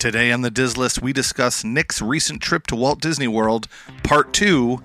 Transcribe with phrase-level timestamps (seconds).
[0.00, 3.68] Today on the Dis List, we discuss Nick's recent trip to Walt Disney World,
[4.02, 4.82] Part 2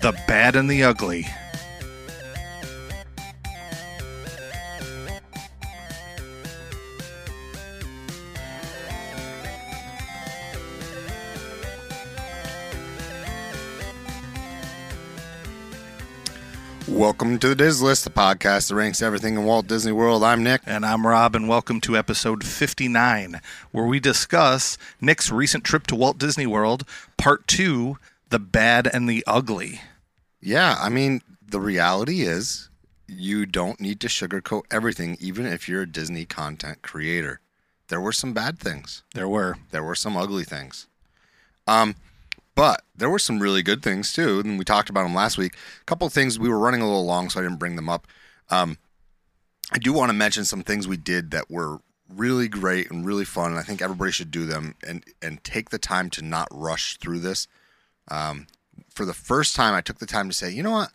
[0.00, 1.26] The Bad and the Ugly.
[17.00, 20.22] Welcome to the Dis List, the podcast that ranks everything in Walt Disney World.
[20.22, 20.60] I'm Nick.
[20.66, 23.40] And I'm Rob, and welcome to episode 59,
[23.72, 26.84] where we discuss Nick's recent trip to Walt Disney World,
[27.16, 27.96] Part 2
[28.28, 29.80] The Bad and the Ugly.
[30.42, 32.68] Yeah, I mean, the reality is
[33.08, 37.40] you don't need to sugarcoat everything, even if you're a Disney content creator.
[37.88, 39.56] There were some bad things, There were.
[39.70, 40.86] there were some ugly things.
[41.66, 41.94] Um,
[42.54, 45.56] but there were some really good things too, and we talked about them last week.
[45.80, 47.88] A couple of things we were running a little long, so I didn't bring them
[47.88, 48.06] up.
[48.50, 48.78] Um,
[49.72, 51.78] I do want to mention some things we did that were
[52.08, 55.70] really great and really fun, and I think everybody should do them and and take
[55.70, 57.46] the time to not rush through this.
[58.08, 58.46] Um,
[58.88, 60.94] for the first time, I took the time to say, you know what,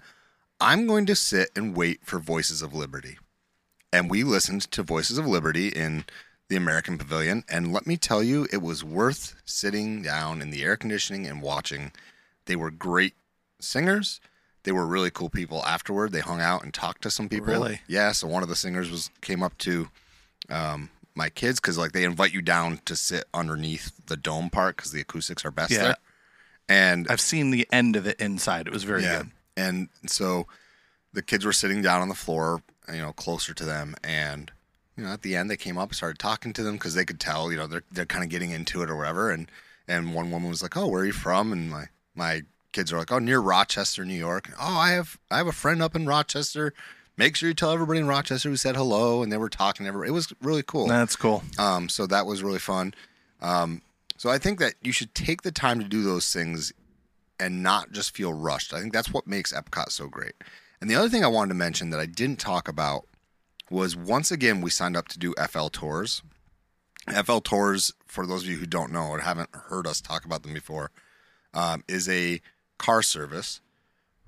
[0.60, 3.18] I'm going to sit and wait for Voices of Liberty,
[3.94, 6.06] and we listened to Voices of Liberty in
[6.48, 7.44] the American Pavilion.
[7.50, 11.42] And let me tell you, it was worth sitting down in the air conditioning and
[11.42, 11.92] watching.
[12.46, 13.14] They were great
[13.60, 14.20] singers.
[14.64, 16.12] They were really cool people afterward.
[16.12, 17.48] They hung out and talked to some people.
[17.48, 17.82] Really?
[17.88, 18.12] Yeah.
[18.12, 19.90] So one of the singers was came up to
[20.50, 24.76] um, my kids because like they invite you down to sit underneath the dome part
[24.76, 25.84] because the acoustics are best Yeah.
[25.84, 25.96] there.
[26.68, 28.68] And I've seen the end of it inside.
[28.68, 29.20] It was very yeah.
[29.20, 29.32] good.
[29.56, 30.48] And so
[31.14, 33.96] the kids were sitting down on the floor, you know, closer to them.
[34.04, 34.52] And,
[34.98, 37.20] you know, at the end, they came up started talking to them because they could
[37.20, 39.32] tell, you know, they're, they're kind of getting into it or whatever.
[39.32, 39.50] And,
[39.88, 41.52] and one woman was like, Oh, where are you from?
[41.52, 44.50] And my, my kids are like, Oh, near Rochester, New York.
[44.60, 46.74] Oh, I have, I have a friend up in Rochester.
[47.18, 49.22] Make sure you tell everybody in Rochester who said hello.
[49.22, 50.10] And they were talking to everybody.
[50.10, 50.88] It was really cool.
[50.88, 51.44] That's cool.
[51.58, 52.94] Um, so that was really fun.
[53.42, 53.82] Um,
[54.18, 56.74] so I think that you should take the time to do those things
[57.40, 58.74] and not just feel rushed.
[58.74, 60.34] I think that's what makes Epcot so great.
[60.80, 63.06] And the other thing I wanted to mention that I didn't talk about
[63.70, 66.22] was once again we signed up to do FL tours.
[67.08, 70.44] FL tours, for those of you who don't know or haven't heard us talk about
[70.44, 70.92] them before,
[71.54, 72.42] um, is a
[72.78, 73.62] car service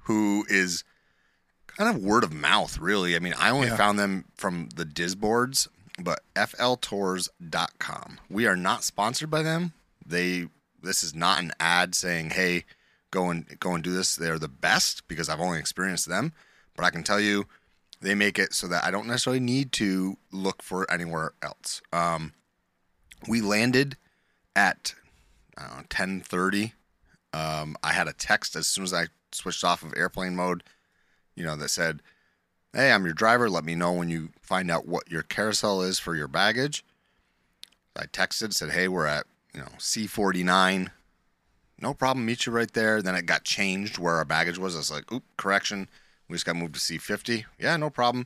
[0.03, 0.83] who is
[1.65, 3.15] kind of word of mouth, really.
[3.15, 3.77] I mean, I only Yeah.
[3.77, 5.67] found them from the Dis boards,
[5.99, 8.19] but fltours.com.
[8.29, 9.73] We are not sponsored by them.
[10.05, 10.47] They
[10.81, 12.63] this is not an ad saying, "Hey,
[13.11, 16.33] go and go and do this." They're the best because I've only experienced them,
[16.75, 17.47] but I can tell you
[18.01, 21.81] they make it so that I don't necessarily need to look for anywhere else.
[21.91, 22.33] Um,
[23.27, 23.97] we landed
[24.55, 24.93] at
[25.57, 26.73] I don't know, 10:30.
[27.33, 30.63] Um, I had a text as soon as I switched off of airplane mode,
[31.35, 32.01] you know, that said,
[32.73, 33.49] "Hey, I'm your driver.
[33.49, 36.85] Let me know when you find out what your carousel is for your baggage."
[37.95, 40.91] I texted, said, "Hey, we're at you know C49.
[41.79, 42.25] No problem.
[42.25, 44.75] Meet you right there." Then it got changed where our baggage was.
[44.75, 45.89] I was like, "Oop, correction.
[46.29, 48.25] We just got moved to C50." Yeah, no problem.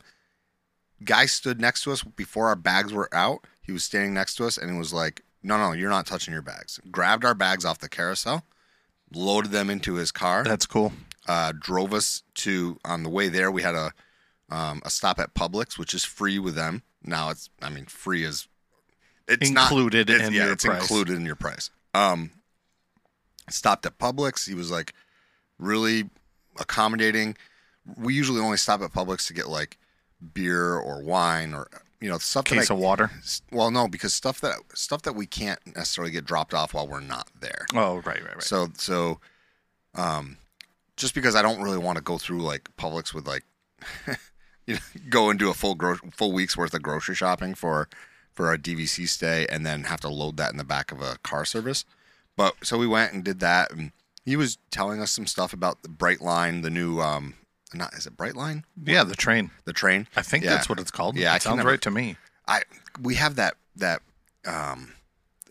[1.03, 3.45] Guy stood next to us before our bags were out.
[3.61, 6.31] He was standing next to us and he was like, "No, no, you're not touching
[6.33, 8.45] your bags." Grabbed our bags off the carousel,
[9.13, 10.93] loaded them into his car That's cool.
[11.27, 13.91] uh, drove us to on the way there we had a
[14.49, 18.23] um, a stop at Publix which is free with them now it's I mean free
[18.23, 18.47] is
[19.27, 20.81] it's Included not, it's, in yeah your it's price.
[20.81, 22.31] included in your price um
[23.49, 24.93] stopped at Publix he was like
[25.57, 26.09] really
[26.59, 27.37] accommodating
[27.97, 29.77] we usually only stop at Publix to get like
[30.33, 31.67] beer or wine or
[31.99, 33.09] you know stuff that Case I, of water.
[33.51, 36.99] well no because stuff that stuff that we can't necessarily get dropped off while we're
[36.99, 38.43] not there Oh, right, right, right.
[38.43, 39.19] so so,
[39.95, 40.37] um,
[40.97, 43.43] just because I don't really want to go through like Publix with like,
[44.67, 47.87] you know, go and do a full gro- full week's worth of grocery shopping for
[48.31, 51.17] for our DVC stay, and then have to load that in the back of a
[51.23, 51.83] car service.
[52.37, 53.91] But so we went and did that, and
[54.23, 57.33] he was telling us some stuff about the Brightline, the new um,
[57.73, 59.51] not is it Brightline, yeah, the train.
[59.65, 60.07] the train.
[60.15, 60.51] I think Yeah.
[60.51, 61.15] that's what it's called.
[61.17, 62.17] Yeah, it can sounds never- right to me.
[62.47, 62.63] I
[63.01, 64.01] we have that that
[64.45, 64.93] um,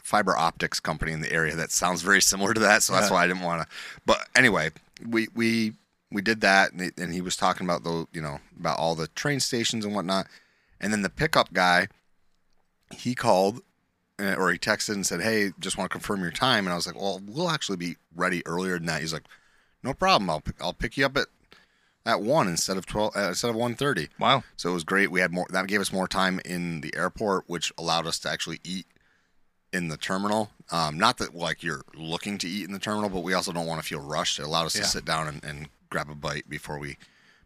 [0.02, 3.14] fiber optics company in the area that sounds very similar to that, so that's Yeah.
[3.14, 3.68] why I didn't want to.
[4.06, 4.70] But anyway,
[5.06, 5.74] we we
[6.12, 8.94] we did that, and, he- and he was talking about the you know about all
[8.94, 10.26] the train stations and whatnot,
[10.80, 11.88] and then the pickup guy,
[12.94, 13.62] he called.
[14.18, 16.76] uh, Or he texted and said, "Hey, just want to confirm your time." And I
[16.76, 19.24] was like, "Well, we'll actually be ready earlier than that." He's like,
[19.82, 20.28] "No problem.
[20.28, 21.28] I'll I'll pick you up at
[22.10, 24.08] at one instead of twelve uh, instead of one thirty.
[24.18, 24.42] Wow.
[24.56, 25.10] So it was great.
[25.10, 28.28] We had more that gave us more time in the airport, which allowed us to
[28.30, 28.86] actually eat
[29.72, 30.50] in the terminal.
[30.70, 33.66] Um, not that like you're looking to eat in the terminal, but we also don't
[33.66, 34.38] want to feel rushed.
[34.38, 34.82] It allowed us Yeah.
[34.82, 36.96] to sit down and, and grab a bite before we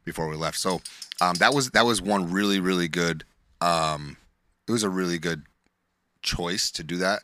[0.05, 0.59] before we left.
[0.59, 0.81] So
[1.21, 3.25] um, that was that was one really really good.
[3.61, 4.17] Um,
[4.67, 5.43] it was a really good
[6.23, 7.23] choice to do that,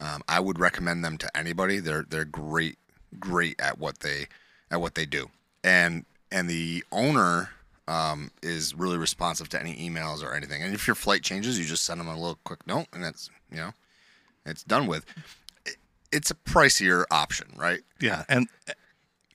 [0.00, 1.78] um, I would recommend them to anybody.
[1.80, 2.78] They're they're great
[3.18, 4.26] great at what they
[4.70, 5.30] at what they do,
[5.64, 7.50] and and the owner
[7.86, 10.62] um, is really responsive to any emails or anything.
[10.62, 13.30] And if your flight changes, you just send them a little quick note, and it's
[13.50, 13.72] you know
[14.46, 15.04] it's done with.
[15.66, 15.76] It-
[16.10, 17.80] It's a pricier option, right?
[18.00, 18.46] Yeah, and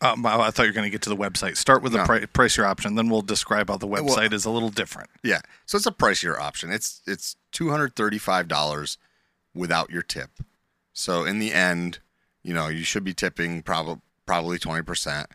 [0.01, 1.57] um, I thought you were going to get to the website.
[1.57, 2.05] Start with the No.
[2.05, 5.09] pri- price your option, then we'll describe how the website is a little different.
[5.23, 5.41] Yeah.
[5.65, 6.71] So it's a pricier option.
[6.71, 8.99] It's it's two hundred thirty five dollars
[9.55, 10.29] without your tip.
[10.93, 11.97] So in the end,
[12.43, 13.97] you know, you should be tipping probably
[14.27, 15.31] probably twenty percent.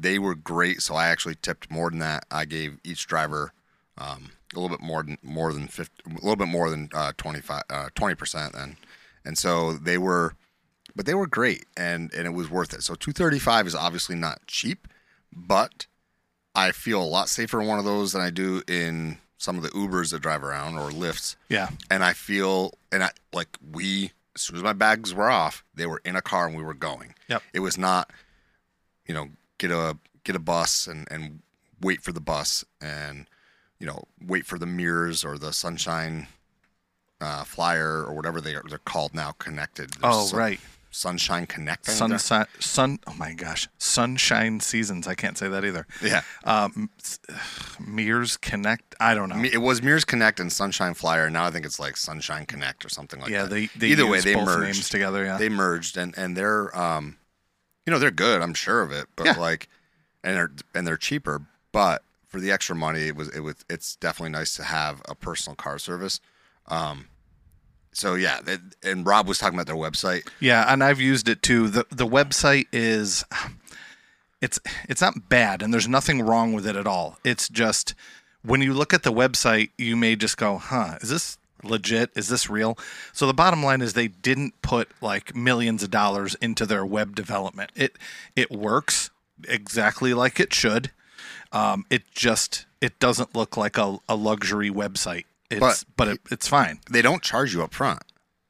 [0.00, 2.24] They were great, so I actually tipped more than that.
[2.30, 3.52] I gave each driver
[3.98, 7.12] um, a little bit more than more than 50, a little bit more than uh,
[7.16, 7.62] 25
[7.94, 8.76] twenty percent then,
[9.24, 10.34] and so they were,
[10.96, 12.82] but they were great, and and it was worth it.
[12.82, 14.88] So two thirty five is obviously not cheap,
[15.32, 15.86] but
[16.54, 19.62] I feel a lot safer in one of those than I do in some of
[19.62, 21.36] the Ubers that drive around or Lyfts.
[21.48, 25.64] Yeah, And I feel, and I like we, as soon as my bags were off,
[25.74, 27.14] they were in a car and we were going.
[27.28, 27.42] Yep.
[27.54, 28.10] It was not,
[29.06, 29.28] you know,
[29.60, 31.40] get a get a bus and and
[31.80, 33.26] wait for the bus and
[33.78, 36.26] you know wait for the Mears or the sunshine
[37.20, 39.90] uh, flyer or whatever they are they're called now connected.
[39.92, 40.60] There's Oh, sun- right.
[40.92, 41.86] Sunshine Connect.
[41.86, 42.98] Sunshine, sun.
[43.06, 45.06] Oh my gosh, sunshine seasons.
[45.06, 45.86] I can't say that either.
[46.02, 46.22] Yeah.
[46.42, 46.90] Um,
[47.78, 48.96] Mears Connect.
[48.98, 49.40] I don't know.
[49.44, 51.30] It was Mears Connect and Sunshine Flyer.
[51.30, 53.50] Now I think it's like Sunshine Connect or something like yeah, that.
[53.50, 54.62] they, they either way they merged.
[54.64, 55.24] names together.
[55.24, 57.16] Yeah, They merged and and they're um,
[57.86, 58.42] you know they're good.
[58.42, 59.06] I'm sure of it.
[59.16, 59.32] But Yeah.
[59.38, 59.68] like,
[60.24, 61.42] and they're and they're cheaper.
[61.72, 65.14] But for the extra money, it was it was it's definitely nice to have a
[65.14, 66.20] personal car service.
[66.66, 67.06] Um,
[67.92, 70.28] so yeah, that, and Rob was talking about their website.
[70.38, 71.68] Yeah, and I've used it too.
[71.68, 73.24] the The website is,
[74.40, 77.18] it's it's not bad, and there's nothing wrong with it at all.
[77.24, 77.94] It's just
[78.42, 82.10] when you look at the website, you may just go, "Huh, is this legit?
[82.14, 82.78] Is this real?"
[83.12, 87.14] So the bottom line is they didn't put like millions of dollars into their web
[87.14, 87.70] development.
[87.74, 87.96] It
[88.36, 89.10] it works
[89.48, 90.90] exactly like it should.
[91.52, 95.24] Um, it just it doesn't look like a, a luxury website.
[95.50, 98.02] It's, But- but it, it's fine, They don't charge you up front.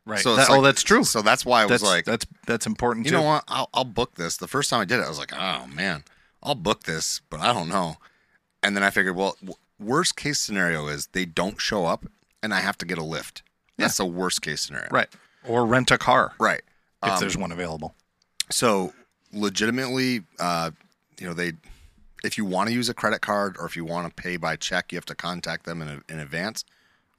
[0.05, 0.21] right?
[0.21, 1.03] So That- it's oh, that's true.
[1.05, 3.17] So that's why I was that's like, that's that's important you too.
[3.19, 3.45] know what?
[3.49, 4.37] I'll, I'll book this.
[4.37, 6.05] The first time I did it, I was like, oh man,
[6.43, 7.97] I'll book this, but I don't know.
[8.63, 12.05] And then I figured, well, w- worst case scenario is they don't show up
[12.43, 13.43] and I have to get a lift.
[13.77, 14.89] That's the worst case scenario.
[14.91, 15.09] Right.
[15.47, 16.63] Or rent a car Right.
[17.03, 17.95] if Um, there's one available.
[18.51, 18.93] So
[19.33, 20.71] legitimately, uh,
[21.19, 21.53] you know, they,
[22.23, 24.57] if you want to use a credit card or if you want to pay by
[24.57, 26.65] check, you have to contact them in, in advance.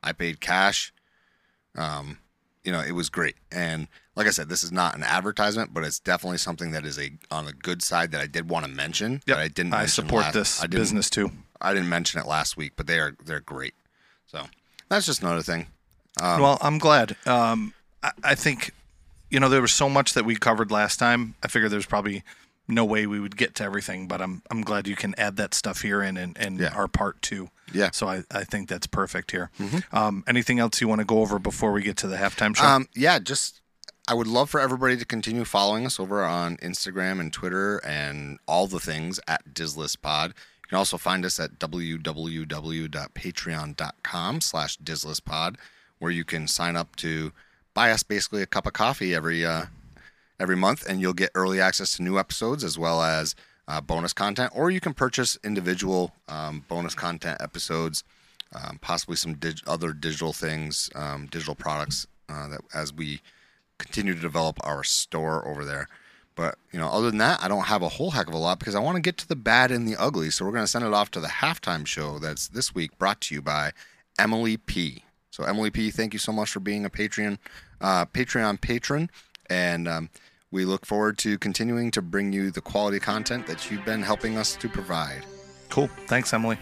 [0.03, 0.93] I paid cash.
[1.75, 2.19] Um,
[2.63, 3.35] you know, it was great.
[3.51, 6.99] And like I said, this is not an advertisement, but it's definitely something that is
[6.99, 9.21] a on the good side that I did want to mention.
[9.25, 9.37] Yep.
[9.37, 9.73] I didn't.
[9.73, 11.31] I support last- this I business too.
[11.59, 13.73] I didn't mention it last week, but they are they're great.
[14.27, 14.45] So
[14.91, 15.67] that's just another thing.
[16.21, 17.15] Um, well, I'm glad.
[17.25, 17.73] Um,
[18.03, 18.71] I, I think,
[19.29, 21.35] you know, there was so much that we covered last time.
[21.41, 22.23] I figured there's probably
[22.67, 25.53] no way we would get to everything, but I'm I'm glad you can add that
[25.53, 26.73] stuff here in and, and Yeah.
[26.75, 27.49] our part two.
[27.73, 27.91] Yeah.
[27.91, 29.49] So I, I think that's perfect here.
[29.91, 32.65] Um, anything else you want to go over before we get to the halftime show?
[32.65, 33.61] Um, yeah, just
[34.07, 38.39] I would love for everybody to continue following us over on Instagram and Twitter and
[38.47, 40.27] all the things at DislistPod.
[40.27, 40.33] You
[40.71, 45.57] can also find us at www.patreon.com slash DislistPod,
[45.99, 47.33] where you can sign up to
[47.73, 49.65] buy us basically a cup of coffee every uh,
[50.39, 53.35] every month, and you'll get early access to new episodes as well as
[53.67, 58.05] uh, bonus content, or you can purchase individual um, bonus content episodes,
[58.55, 63.19] um, possibly some dig- other digital things, um, digital products uh, that as we
[63.77, 65.89] continue to develop our store over there.
[66.41, 68.57] But you know, other than that, I don't have a whole heck of a lot
[68.57, 70.31] because I want to get to the bad and the ugly.
[70.31, 73.21] So we're going to send it off to the halftime show that's this week, brought
[73.21, 73.73] to you by
[74.17, 75.03] Emily P.
[75.29, 77.37] So Emily P, thank you so much for being a Patreon
[77.79, 79.11] uh, Patreon patron,
[79.51, 80.09] and um,
[80.49, 84.35] we look forward to continuing to bring you the quality content that you've been helping
[84.35, 85.23] us to provide.
[85.69, 85.89] cool.
[86.07, 86.57] Thanks, Emily.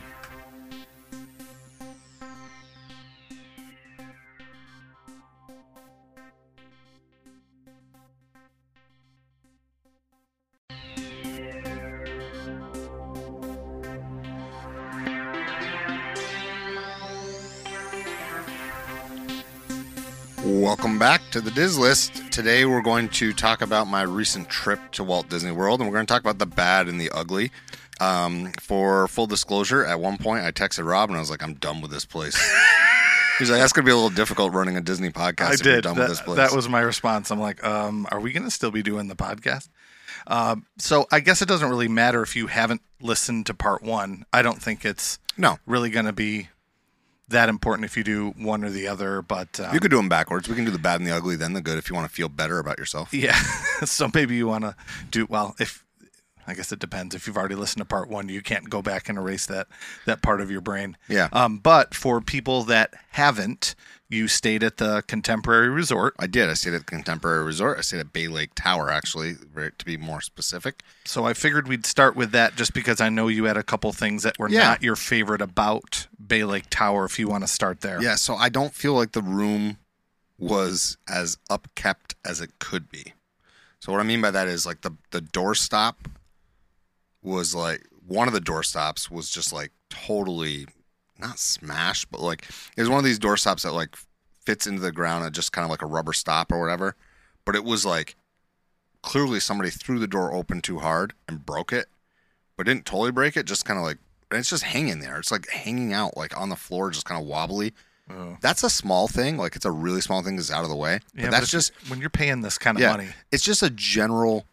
[20.59, 22.33] Welcome back to the Dis List.
[22.33, 25.95] Today we're going to talk about my recent trip to Walt Disney World, and we're
[25.95, 27.51] going to talk about the bad and the ugly.
[28.01, 31.53] Um, for full disclosure, at one point I texted Rob and I was like, "I'm
[31.53, 32.35] done with this place."
[33.39, 35.63] He's like, "That's going to be a little difficult running a Disney podcast I if
[35.65, 35.83] you're did.
[35.85, 37.31] done That, with this place." that was my response.
[37.31, 39.69] I'm like, um, are we going to still be doing the podcast?
[40.27, 44.25] Um, so I guess it doesn't really matter if you haven't listened to part one.
[44.33, 46.49] I don't think it's no, really going to be
[47.29, 49.21] that important if you do one or the other.
[49.21, 50.47] But um, You could do them backwards.
[50.49, 52.13] We can do the bad and the ugly, then the good if you want to
[52.13, 53.13] feel better about yourself.
[53.13, 53.35] yeah.
[53.85, 54.75] so maybe you want to
[55.09, 55.83] do well if.
[56.47, 57.13] I guess it depends.
[57.13, 59.67] If you've already listened to part one, you can't go back and erase that
[60.07, 60.97] that part of your brain.
[61.07, 61.29] Yeah.
[61.31, 63.75] Um, but for people that haven't,
[64.09, 66.15] you stayed at the Contemporary Resort.
[66.17, 66.49] I did.
[66.49, 67.77] I stayed at the Contemporary Resort.
[67.77, 70.81] I stayed at Bay Lake Tower, actually, to be more specific.
[71.05, 73.91] So I figured we'd start with that just because I know you had a couple
[73.93, 74.63] things that were Yeah.
[74.63, 77.05] not your favorite about Bay Lake Tower.
[77.05, 79.77] If you want to start there, Yeah, so I don't feel like the room
[80.39, 83.13] was as upkept as it could be.
[83.79, 85.95] So what I mean by that is like the the doorstop
[87.21, 90.65] was like one of the doorstops was just like totally
[91.19, 92.47] not smashed, but like
[92.77, 93.95] it was one of these doorstops that like
[94.45, 96.95] fits into the ground and just kind of like a rubber stop or whatever.
[97.45, 98.15] But it was like
[99.01, 101.87] clearly somebody threw the door open too hard and broke it,
[102.57, 103.45] but didn't totally break it.
[103.45, 103.97] Just kind of like
[104.31, 105.17] and it's just hanging there.
[105.17, 107.73] It's like hanging out like on the floor, just kind of wobbly.
[108.11, 108.37] Oh.
[108.41, 109.37] That's a small thing.
[109.37, 110.99] Like it's a really small thing that's out of the way.
[111.13, 112.91] But Yeah, that's if- just when you're paying this kind of Yeah.
[112.91, 113.09] money.
[113.31, 114.45] it's just a general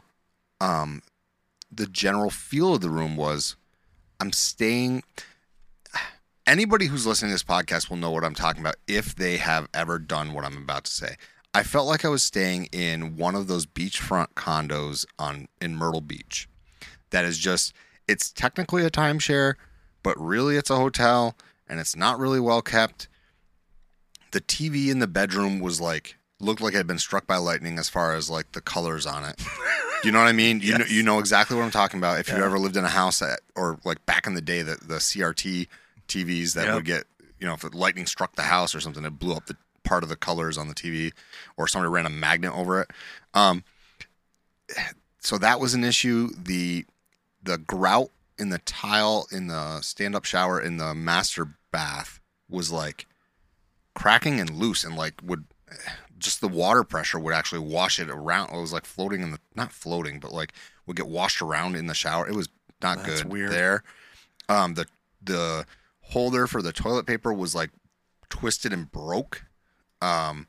[0.61, 1.03] um
[1.71, 3.57] the general feel of the room was
[4.21, 5.03] I'm staying
[6.47, 9.69] anybody who's listening to this podcast will know what I'm talking about if they have
[9.75, 11.17] ever done what I'm about to say.
[11.55, 16.01] I felt like I was staying in one of those beachfront condos on in Myrtle
[16.03, 16.49] Beach.
[17.11, 17.73] That is just
[18.07, 19.55] it's technically a timeshare,
[20.03, 21.35] but really it's a hotel
[21.69, 23.09] and it's not really well kept.
[24.33, 27.79] The TV in the bedroom was like looked like it had been struck by lightning
[27.79, 29.41] as far as like the colors on it.
[30.05, 30.61] you know what I mean?
[30.61, 32.21] You know you know exactly what I'm talking about.
[32.21, 32.45] If you Yeah.
[32.45, 35.69] ever lived in a house that, or like back in the day, that the CRT
[36.09, 36.75] TVs that Yep.
[36.75, 37.05] would get
[37.39, 40.03] you know if the lightning struck the house or something, it blew up the part
[40.03, 41.13] of the colors on the TV,
[41.57, 42.91] or somebody ran a magnet over it.
[43.35, 43.63] Um,
[45.21, 46.31] so that was an issue.
[46.37, 46.85] The
[47.43, 52.71] the grout in the tile in the stand up shower in the master bath was
[52.71, 53.07] like
[53.95, 55.45] cracking and loose and like would
[56.19, 58.51] just the water pressure would actually wash it around.
[58.53, 60.53] It was like floating in the not floating, but like
[60.87, 62.29] would get washed around in the shower.
[62.29, 62.49] It was
[62.83, 63.53] not That's good weird.
[63.53, 63.83] there.
[64.49, 64.87] Um, the
[65.23, 65.67] the
[66.11, 67.71] holder for the toilet paper was like
[68.29, 69.45] twisted and broke.
[70.01, 70.49] Um,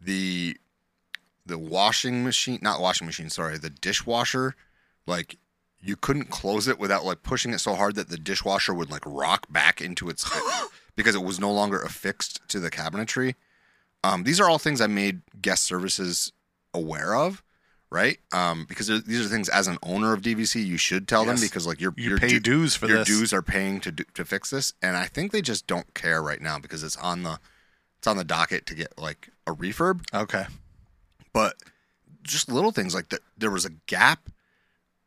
[0.00, 0.56] the
[1.44, 4.54] the washing machine, not washing machine, sorry, the dishwasher,
[5.06, 5.38] like
[5.80, 9.04] you couldn't close it without like pushing it so hard that the dishwasher would like
[9.06, 10.28] rock back into its
[10.96, 13.34] because it was no longer affixed to the cabinetry.
[14.02, 16.32] Um, these are all things I made guest services
[16.72, 17.42] aware of,
[17.90, 18.18] right?
[18.32, 21.40] Um, because these are things as an owner of DVC you should tell Yes.
[21.40, 23.08] them because like your You your pay du- dues for your this.
[23.08, 26.22] dues are paying to do, to fix this, and I think they just don't care
[26.22, 27.38] right now because it's on the
[27.98, 30.46] it's on the docket to get like a refurb Okay.
[31.32, 31.56] but
[32.22, 34.28] just little things like that there was a gap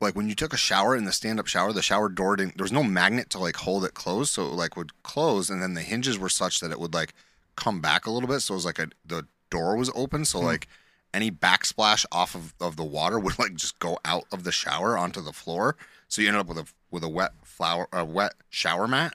[0.02, 2.64] like when you took a shower in the stand-up shower the shower door didn't there
[2.64, 5.74] was no magnet to like hold it closed so it like would close and then
[5.74, 7.14] the hinges were such that it would like
[7.58, 10.40] come back a little bit so it was like a the door was open so
[10.40, 10.68] like
[11.14, 14.98] any backsplash off of, of the water would like just go out of the shower
[14.98, 15.76] onto the floor
[16.08, 19.14] so you ended up with a with a wet flower a wet shower mat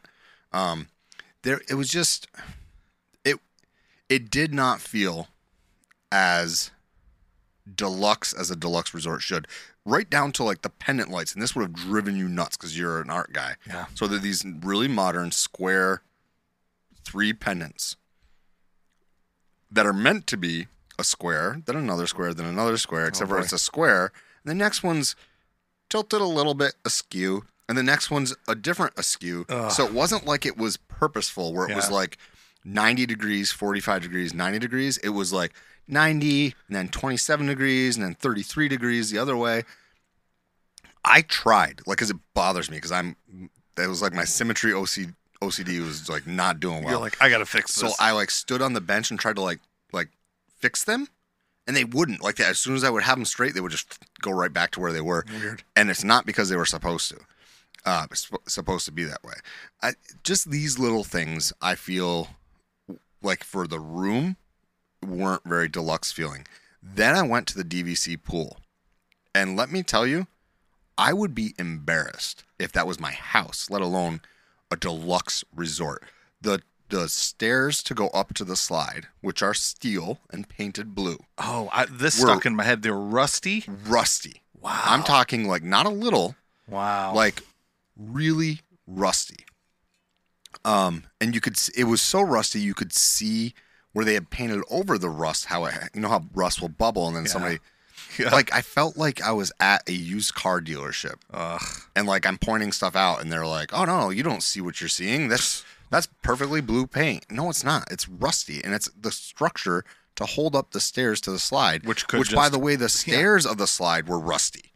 [0.52, 0.88] um
[1.42, 2.26] there it was just
[3.24, 3.36] it
[4.08, 5.28] it did not feel
[6.10, 6.70] as
[7.72, 9.48] deluxe as a deluxe resort should.
[9.84, 12.78] Right down to like the pendant lights, and this would have driven you nuts because
[12.78, 13.56] you're an art guy.
[13.66, 13.86] Yeah.
[13.94, 16.02] So they're these really modern square
[17.04, 17.96] three pendants
[19.70, 23.38] that are meant to be a square, then another square, then another square, except for
[23.38, 24.12] oh, it's a square.
[24.44, 25.16] And the next one's
[25.90, 29.46] tilted a little bit askew, and the next one's a different askew.
[29.48, 29.70] Ugh.
[29.70, 32.18] So it wasn't like it was purposeful, where it was like
[32.64, 34.98] 90 degrees, 45 degrees, 90 degrees.
[34.98, 35.52] It was like
[35.88, 39.64] 90 and then 27 degrees and then 33 degrees the other way.
[41.04, 43.16] I tried, like, because it bothers me, because I'm,
[43.76, 45.10] that was like my symmetry OC,
[45.42, 46.94] OCD was like not doing well.
[46.94, 47.90] You're like, I gotta fix So.
[48.00, 49.60] I like stood on the bench and tried to like
[50.64, 51.08] fix them,
[51.66, 52.22] and they wouldn't.
[52.22, 54.52] Like that, as soon as I would have them straight, they would just go right
[54.52, 55.26] back to where they were.
[55.38, 55.62] Weird.
[55.76, 57.18] And it's not because they were supposed to.
[57.84, 58.06] Uh,
[58.46, 59.34] supposed to be that way.
[59.82, 59.92] I,
[60.22, 62.28] just these little things, I feel
[63.20, 64.36] like for the room
[65.06, 66.46] weren't very deluxe feeling.
[66.82, 68.56] Then I went to the DVC pool,
[69.34, 70.28] and let me tell you,
[70.96, 74.22] I would be embarrassed if that was my house, let alone
[74.70, 76.04] a deluxe resort.
[76.40, 81.18] The the stairs to go up to the slide, which are steel and painted blue,
[81.38, 82.82] oh, I, this We're- stuck in my head.
[82.82, 83.64] They're rusty.
[83.86, 84.42] rusty.
[84.60, 84.80] Wow.
[84.84, 86.36] I'm talking like not a little,
[86.68, 87.14] Wow.
[87.14, 87.42] like
[87.96, 89.44] really rusty.
[90.64, 93.54] Um, and you could s- it was so rusty you could see
[93.92, 95.46] where they had painted over the rust.
[95.46, 97.30] How it, you know how rust will bubble, and then Yeah.
[97.30, 97.58] somebody
[98.18, 98.30] Yeah.
[98.30, 101.16] like I felt like I was at a used car dealership.
[101.32, 101.60] Ugh.
[101.94, 104.80] and like I'm pointing stuff out, and they're like, "Oh no, you don't see what
[104.80, 105.28] you're seeing.
[105.28, 105.64] That's
[105.94, 107.24] That's perfectly blue paint.
[107.30, 107.84] No, it's not.
[107.88, 109.84] It's rusty, and it's the structure
[110.16, 111.86] to hold up the stairs to the slide.
[111.86, 114.72] Which could which by the way, the stairs of the slide were rusty.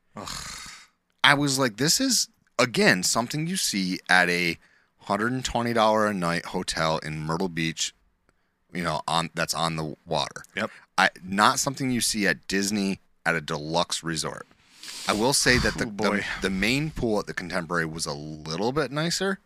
[1.25, 4.59] I was like, this is again something you see at a
[5.01, 7.97] hundred and twenty dollar a night hotel in Myrtle Beach.
[8.73, 10.45] You know, on that's on the water.
[10.55, 10.71] Yep.
[10.97, 14.47] I not something you see at Disney at a deluxe resort.
[15.09, 18.15] I will say that the, Oh, the the main pool at the Contemporary was a
[18.15, 19.41] little bit nicer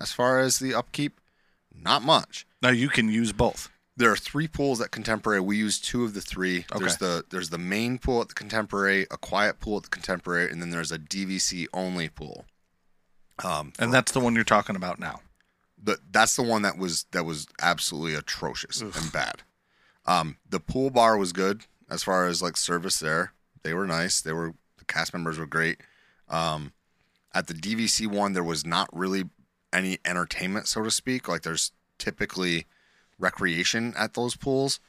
[0.00, 1.20] as far as the upkeep.
[1.74, 2.46] Not much.
[2.62, 3.68] Now you can use both.
[3.98, 5.40] There are three pools at Contemporary.
[5.40, 6.66] We use two of the three.
[6.70, 6.78] Okay.
[6.78, 10.50] There's the there's the main pool at the Contemporary, a quiet pool at the Contemporary,
[10.50, 12.44] and then there's a DVC only pool.
[13.44, 15.20] Um, And that's the one you're talking about now.
[15.82, 19.42] but that's the one that was that was absolutely atrocious and bad.
[20.06, 23.32] Um, the pool bar was good as far as like service there.
[23.62, 24.20] They were nice.
[24.20, 25.80] They were the cast members were great.
[26.28, 26.72] Um,
[27.34, 29.24] at the DVC one, there was not really
[29.76, 31.28] any entertainment, so to speak.
[31.28, 32.66] Like there's typically
[33.18, 34.80] recreation at those pools,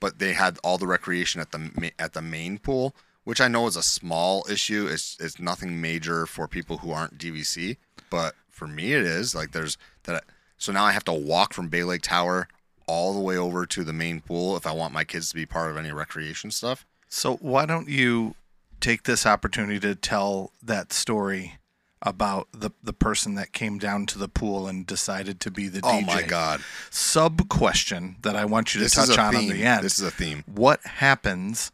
[0.00, 3.66] but they had all the recreation at the at the main pool, which I know
[3.66, 4.86] is a small issue.
[4.90, 7.76] It's it's nothing major for people who aren't DVC,
[8.10, 9.34] but for me it is.
[9.34, 10.24] Like there's that.
[10.58, 12.48] So now I have to walk from Bay Lake Tower
[12.86, 15.44] all the way over to the main pool if I want my kids to be
[15.44, 16.86] part of any recreation stuff.
[17.08, 18.36] So why don't you
[18.80, 21.58] take this opportunity to tell that story
[22.02, 25.80] about the the person that came down to the pool and decided to be the
[25.82, 26.06] Oh DJ?
[26.06, 26.60] my god!
[26.90, 29.50] Sub question that I want you to This is touch on theme.
[29.50, 29.82] on the end.
[29.84, 30.44] This is a theme.
[30.46, 31.72] what happens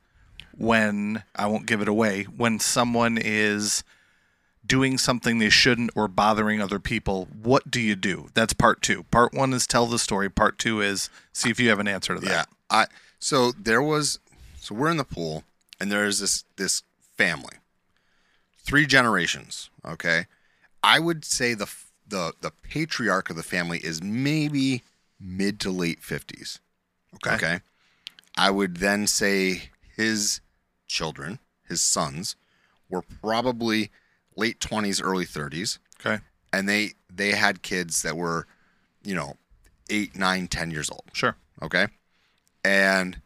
[0.57, 3.83] when I won't give it away when someone is
[4.64, 9.02] doing something they shouldn't or bothering other people what do you do that's part 2
[9.05, 12.14] part 1 is tell the story part 2 is see if you have an answer
[12.14, 12.45] to that Yeah.
[12.71, 12.87] I
[13.19, 14.21] so there was
[14.61, 15.43] so we're in the pool
[15.81, 16.83] and there's this this
[17.17, 17.57] family.
[18.62, 20.26] Three generations, okay?
[20.83, 21.73] I would say the
[22.07, 24.83] the the patriarch of the family is maybe
[25.21, 26.59] mid to late 50s.
[27.14, 27.61] okay Okay?
[28.37, 30.40] I would then say his
[30.87, 31.38] children,
[31.69, 32.35] his sons
[32.88, 33.91] were probably
[34.37, 38.47] late 20s, early 30s okay and they they had kids that were,
[39.04, 39.37] you know,
[39.91, 41.87] eight, nine, ten years old sure okay
[42.65, 43.21] and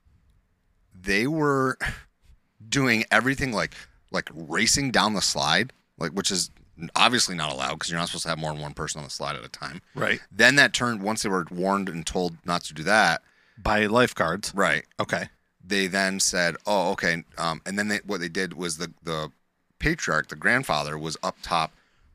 [0.95, 1.79] they were
[2.69, 3.75] doing everything like
[4.11, 6.51] like racing down the slide like which is
[6.95, 9.11] obviously not allowed because you're not supposed to have more than one person on the
[9.11, 9.81] slide at a time.
[9.95, 10.21] Right.
[10.31, 13.23] Then that turned once they were warned and told not to do that
[13.59, 14.53] by lifeguards.
[14.55, 14.85] Right.
[15.01, 15.29] Okay.
[15.65, 19.31] They then said oh okay um, and then they, what they did was the the
[19.79, 21.73] patriarch the grandfather was up top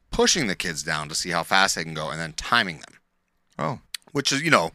[0.09, 2.99] pushing the kids down to see how fast they can go and then timing them.
[3.57, 3.79] Oh.
[4.11, 4.71] Which is you know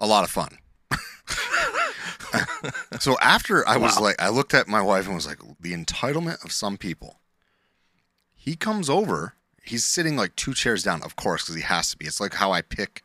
[0.00, 0.58] a lot of fun.
[3.00, 4.02] so after I was Wow.
[4.02, 7.20] like, I looked at my wife and was like, the entitlement of some people.
[8.34, 9.34] He comes over.
[9.62, 12.06] He's sitting like two chairs down, of course, because he has to be.
[12.06, 13.02] It's like how I pick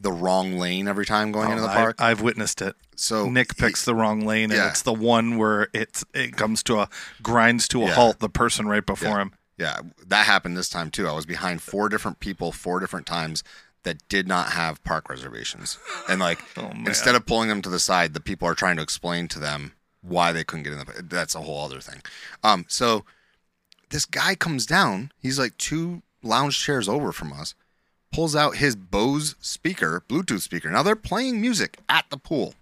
[0.00, 1.96] the wrong lane every time going into the Oh, I- park.
[2.00, 4.68] I've witnessed it so Nick he- picks the wrong lane, and Yeah.
[4.68, 6.88] it's the one where it's it comes to a
[7.22, 7.94] grinds to a Yeah.
[7.94, 8.18] halt.
[8.20, 9.22] The person right before Yeah.
[9.22, 9.32] him.
[9.56, 11.08] Yeah, that happened this time too.
[11.08, 13.42] I was behind four different people, four different times
[13.84, 15.78] that did not have park reservations.
[16.08, 18.82] And like Oh, instead of pulling them to the side, the people are trying to
[18.82, 22.02] explain to them why they couldn't get in the that's a whole other thing.
[22.42, 23.04] Um so
[23.90, 27.54] this guy comes down, he's like two lounge chairs over from us,
[28.12, 30.70] pulls out his Bose speaker, Bluetooth speaker.
[30.70, 32.54] Now they're playing music at the pool.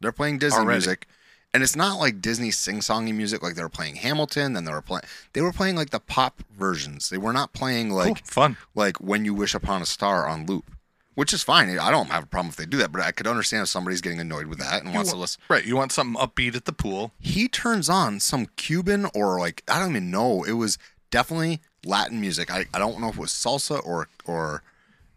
[0.00, 0.76] They're playing Disney Already.
[0.78, 1.06] music.
[1.54, 4.82] And it's not like Disney sing-songy music like they were playing Hamilton, then they were
[4.82, 7.08] playing they were playing like the pop versions.
[7.08, 8.16] They were not playing like Cool.
[8.24, 8.56] Fun.
[8.74, 10.70] like when you wish upon a star on loop.
[11.14, 11.70] Which is fine.
[11.78, 14.00] I don't have a problem if they do that, but I could understand if somebody's
[14.00, 15.40] getting annoyed with that and wants to listen.
[15.48, 15.64] Right.
[15.64, 17.12] You want something upbeat at the pool.
[17.20, 20.42] He turns on some Cuban or like I don't even know.
[20.42, 20.76] It was
[21.12, 22.50] definitely Latin music.
[22.52, 24.64] I, I don't know if it was salsa or or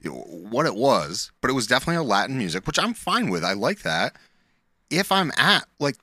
[0.04, 3.44] what it was, but it was definitely a Latin music, which I'm fine with.
[3.44, 4.16] I like that.
[4.92, 5.96] If I'm at like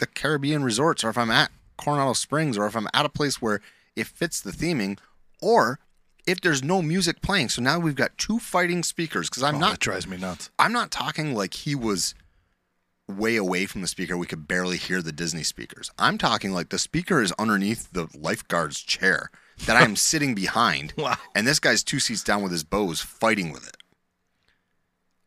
[0.00, 3.40] the Caribbean resorts, or if I'm at Coronado Springs, or if I'm at a place
[3.40, 3.60] where
[3.96, 4.98] it fits the theming,
[5.40, 5.78] or
[6.26, 7.48] if there's no music playing.
[7.48, 10.50] So now we've got two fighting speakers because I'm Oh, not that drives me nuts.
[10.58, 12.14] I'm not talking like he was
[13.08, 14.16] way away from the speaker.
[14.16, 15.90] We could barely hear the Disney speakers.
[15.98, 19.30] I'm talking like the speaker is underneath the lifeguard's chair
[19.66, 20.92] that I am sitting behind.
[20.96, 21.16] Wow.
[21.34, 23.76] And this guy's two seats down with his Bose fighting with it.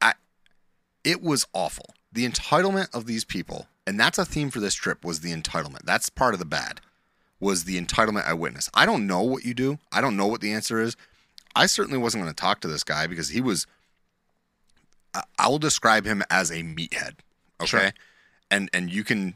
[0.02, 0.14] I
[1.04, 1.88] it was awful.
[2.12, 5.84] The entitlement of these people, and that's a theme for this trip, was the entitlement.
[5.84, 6.82] That's part of the bad.
[7.40, 8.70] Was the entitlement I witnessed.
[8.74, 9.78] I don't know what you do.
[9.92, 10.96] I don't know what the answer is.
[11.56, 13.68] I certainly wasn't going to talk to this guy because he was
[15.14, 17.16] I- I will describe him as a meathead.
[17.62, 17.68] Okay.
[17.68, 17.94] Sure.
[18.50, 19.36] And and you can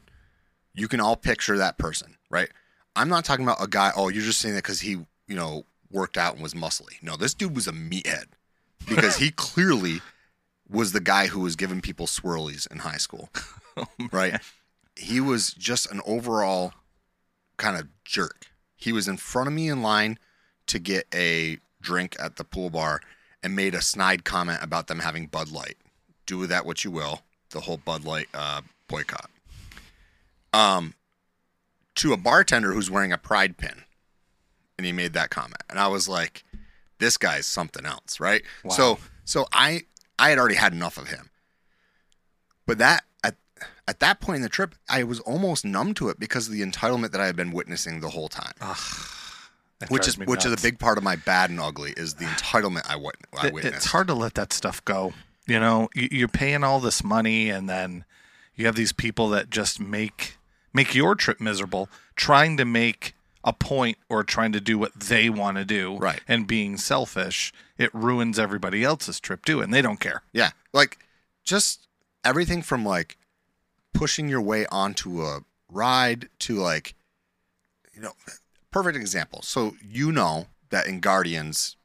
[0.74, 2.48] you can all picture that person, right?
[2.96, 5.64] I'm not talking about a guy, oh, you're just saying that because he, you know,
[5.90, 7.00] worked out and was muscly.
[7.02, 8.24] No, this dude was a meathead.
[8.88, 10.00] Because he clearly
[10.68, 13.30] was the guy who was giving people swirlies in high school.
[14.12, 14.40] right?
[14.96, 16.72] He was just an overall
[17.56, 18.46] kind of jerk.
[18.76, 20.18] He was in front of me in line
[20.66, 23.00] to get a drink at the pool bar
[23.42, 25.76] and made a snide comment about them having Bud Light.
[26.26, 27.22] Do with that what you will.
[27.50, 29.30] The whole Bud Light uh, boycott.
[30.52, 30.94] Um,
[31.96, 33.84] to a bartender who's wearing a pride pin,
[34.76, 36.44] and he made that comment, and I was like,
[36.98, 38.70] "This guy's something else, right?" Wow.
[38.70, 39.82] So, so I
[40.18, 41.30] I had already had enough of him,
[42.66, 43.04] but that
[43.88, 46.52] at at that point in the trip, I was almost numb to it because of
[46.52, 48.52] the entitlement that I had been witnessing the whole time
[49.80, 52.24] That which is which is a big part of my bad and ugly is the
[52.24, 53.76] entitlement I, wit- I witnessed.
[53.76, 55.12] it's hard to let that stuff go.
[55.46, 58.04] You know, you- you're paying all this money, and then
[58.56, 60.36] you have these people that just make
[60.72, 65.30] make your trip miserable, trying to make a point or trying to do what they
[65.30, 66.20] want to do, Right.
[66.28, 70.22] And being selfish, it ruins everybody else's trip too, and they don't care.
[70.32, 70.98] Yeah, like
[71.44, 71.86] just
[72.24, 73.16] everything from like
[73.98, 76.94] pushing your way onto a ride to like,
[77.92, 78.12] you know,
[78.70, 79.42] perfect example.
[79.42, 81.76] So you know that in Guardians,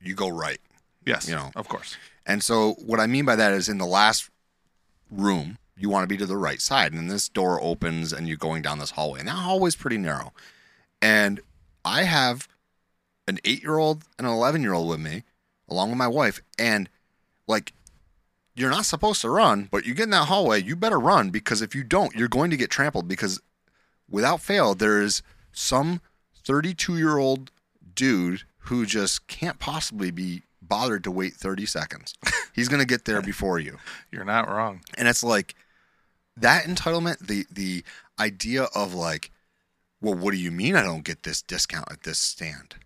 [0.00, 0.58] you go right.
[1.06, 1.50] Yes, You know.
[1.56, 1.96] of course.
[2.26, 4.28] And so what I mean by that is in the last
[5.10, 6.92] room, you want to be to the right side.
[6.92, 9.20] And then this door opens and you're going down this hallway.
[9.20, 10.32] And that hallway's pretty narrow.
[11.00, 11.40] And
[11.84, 12.48] I have
[13.26, 15.24] an eight year old and an 11 year old with me,
[15.68, 16.42] along with my wife.
[16.58, 16.88] And
[17.48, 17.72] like,
[18.54, 21.62] you're not supposed to run, but you get in that hallway, you better run because
[21.62, 23.40] if you don't, you're going to get trampled because
[24.08, 26.00] without fail, there is some
[26.44, 27.50] 32 year old
[27.94, 32.14] dude who just can't possibly be bothered to wait 30 seconds.
[32.54, 33.78] He's going to get there before you.
[34.10, 34.82] You're not wrong.
[34.96, 35.54] And it's like
[36.36, 37.84] that entitlement, the the
[38.18, 39.30] idea of like,
[40.00, 42.76] well, what do you mean I don't get this discount at this stand?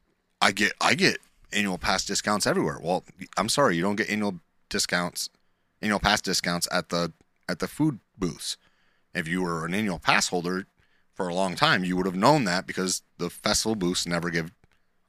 [0.40, 1.18] I get I get
[1.52, 2.78] annual pass discounts everywhere.
[2.80, 3.04] Well,
[3.36, 5.30] I'm sorry, you don't get annual discounts,
[5.82, 7.12] annual pass discounts at the
[7.48, 8.56] at the food booths.
[9.14, 10.66] If you were an annual pass holder
[11.14, 14.52] for a long time, you would have known that because the festival booths never give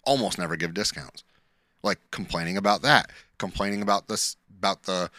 [0.03, 1.23] almost never give discounts.
[1.83, 5.11] Like complaining about that, complaining about this about the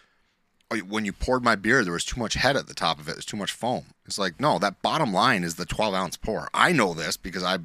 [0.71, 3.09] oh, when you poured my beer, there was too much head at the top of
[3.09, 3.13] it.
[3.13, 3.87] There's too much foam.
[4.07, 6.49] It's like, no, that bottom line is the 12 ounce pour.
[6.55, 7.59] I know this because I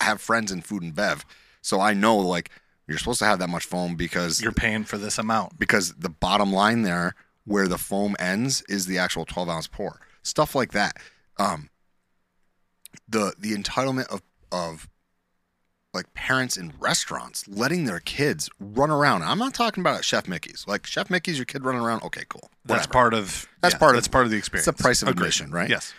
[0.00, 1.24] have friends in food and bev.
[1.60, 2.50] So I know like
[2.86, 5.58] you're supposed to have that much foam because You're paying for this amount.
[5.58, 10.00] because the bottom line there where the foam ends is the actual 12 ounce pour.
[10.22, 10.96] Stuff like that.
[11.38, 11.68] Um,
[13.08, 14.88] the the entitlement of of
[15.92, 19.22] like parents in restaurants letting their kids run around.
[19.22, 20.64] I'm not talking about Chef Mickey's.
[20.66, 22.02] Like Chef Mickey's, your kid running around.
[22.02, 22.50] Okay, cool.
[22.64, 24.66] That's part of That's yeah, part of- that's part of the experience.
[24.66, 25.26] it's the price of Agreed.
[25.26, 25.68] admission, right?
[25.70, 25.92] Yes.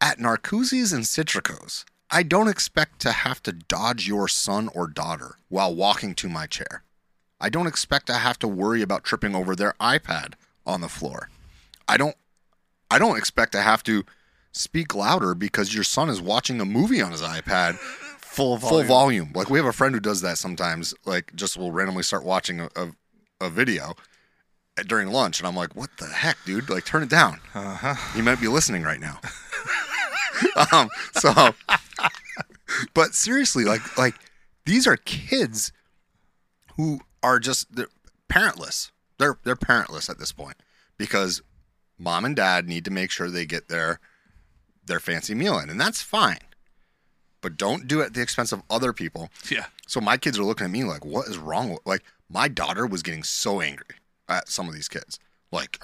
[0.00, 5.36] at Narcoossee's and Citrico's, I don't expect to have to dodge your son or daughter
[5.48, 6.82] while walking to my chair.
[7.40, 10.34] I don't expect to have to worry about tripping over their iPad
[10.66, 11.28] on the floor.
[11.88, 12.16] I don't
[12.90, 14.04] I don't expect to have to
[14.52, 17.76] speak louder because your son is watching a movie on his iPad
[18.20, 18.78] Full volume.
[18.86, 19.32] full volume.
[19.34, 20.94] Like we have a friend who does that sometimes.
[21.04, 22.90] Like just will randomly start watching a, a,
[23.40, 23.94] a video
[24.86, 26.68] during lunch, and I'm like, "What the heck, dude?
[26.68, 27.40] Like turn it down.
[27.54, 27.94] Uh-huh.
[28.16, 29.20] You might be listening right now."
[30.72, 30.88] um.
[31.12, 31.54] So,
[32.94, 34.14] but seriously, like like
[34.64, 35.72] these are kids
[36.76, 37.88] who are just they're
[38.28, 38.90] parentless.
[39.18, 40.56] They're they're parentless at this point
[40.96, 41.42] because
[41.98, 44.00] mom and dad need to make sure they get their
[44.86, 46.38] their fancy meal in, and that's fine.
[47.40, 49.28] But don't do it at the expense of other people.
[49.50, 49.66] Yeah.
[49.86, 52.86] So my kids are looking at me like, "What is wrong with?" Like my daughter
[52.86, 53.96] was getting so angry
[54.28, 55.18] at some of these kids,
[55.52, 55.78] like,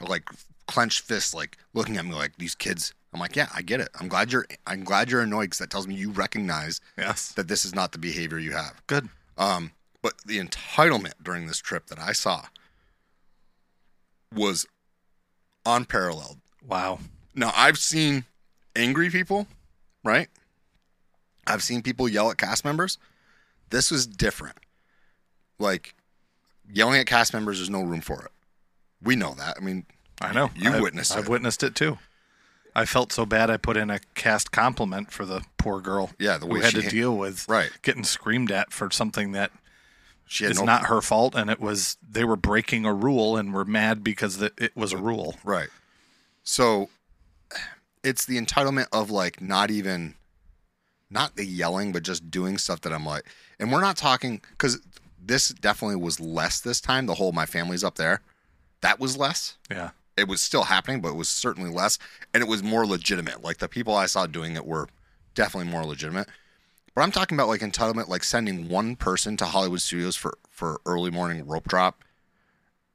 [0.00, 0.28] like
[0.66, 2.92] clenched fists, like looking at me like these kids.
[3.16, 3.88] I'm like, "Yeah, I get it.
[3.98, 4.46] I'm glad you're.
[4.66, 7.32] I'm glad you're annoyed because that tells me you recognize Yes.
[7.32, 9.08] that this is not the behavior you have." Good.
[9.38, 12.44] Um, but the entitlement during this trip that I saw
[14.34, 14.66] was
[15.64, 16.38] unparalleled.
[16.66, 16.98] Wow.
[17.34, 18.24] Now, I've seen
[18.74, 19.46] angry people,
[20.04, 20.28] right?
[21.46, 22.98] I've seen people yell at cast members.
[23.70, 24.58] This was different.
[25.58, 25.94] Like,
[26.70, 28.32] yelling at cast members, there's no room for it.
[29.02, 29.56] We know that.
[29.56, 29.86] I mean,
[30.20, 30.50] I know.
[30.56, 31.30] You I've- witnessed I've it.
[31.30, 31.98] witnessed it too.
[32.76, 33.48] I felt so bad.
[33.48, 36.10] I put in a cast compliment for the poor girl.
[36.18, 37.70] Yeah, the oh, who had she to deal with Right.
[37.82, 39.50] getting screamed at for something that
[40.26, 43.36] she had is no not her fault, and it was they were breaking a rule
[43.36, 45.36] and were mad because the, it was a rule.
[45.42, 45.68] Right.
[46.42, 46.90] So
[48.04, 50.14] it's the entitlement of like not even
[51.08, 53.24] not the yelling, but just doing stuff that I'm like
[53.58, 54.80] and we're not talking because
[55.18, 57.06] this definitely was less this time.
[57.06, 58.20] The whole my family's up there.
[58.82, 59.56] That was less.
[59.70, 59.90] Yeah.
[60.16, 61.98] It was still happening, but it was certainly less.
[62.32, 63.42] And it was more legitimate.
[63.42, 64.88] Like the people I saw doing it were
[65.34, 66.28] definitely more legitimate.
[66.94, 70.80] But I'm talking about like entitlement, like sending one person to Hollywood Studios for for
[70.86, 72.02] early morning rope drop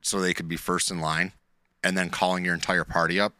[0.02, 1.34] so they could be first in line,
[1.84, 3.34] and then calling your entire party up.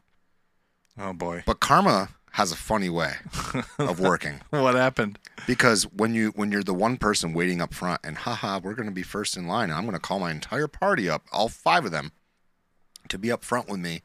[1.00, 1.42] Oh boy.
[1.48, 3.14] But karma has a funny way
[3.80, 5.18] of working What happened?
[5.48, 8.88] because when you when you're the one person waiting up front and haha we're going
[8.88, 11.50] to be first in line and I'm going to call my entire party up all
[11.50, 12.12] five of them
[13.12, 14.02] to be up front with me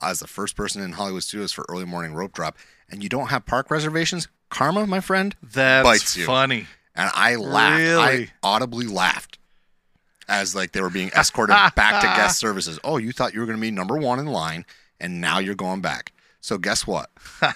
[0.00, 2.56] as the first person in Hollywood Studios for early morning rope drop
[2.90, 4.28] and you don't have park reservations?
[4.48, 6.24] Karma my friend That's bites you.
[6.26, 6.66] funny.
[6.94, 7.98] and I laughed.
[8.00, 9.38] I audibly laughed
[10.28, 12.78] as like they were being escorted back to guest services.
[12.84, 14.64] Oh you thought you were going to be number 1 in line
[14.98, 16.12] and now you're going back.
[16.40, 17.10] So guess what?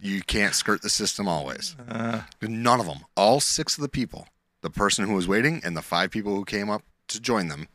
[0.00, 1.76] You can't skirt the system always.
[1.88, 2.98] Uh, None of them.
[3.16, 4.28] All six of the people,
[4.60, 7.68] the person who was waiting and the five people who came up to join them,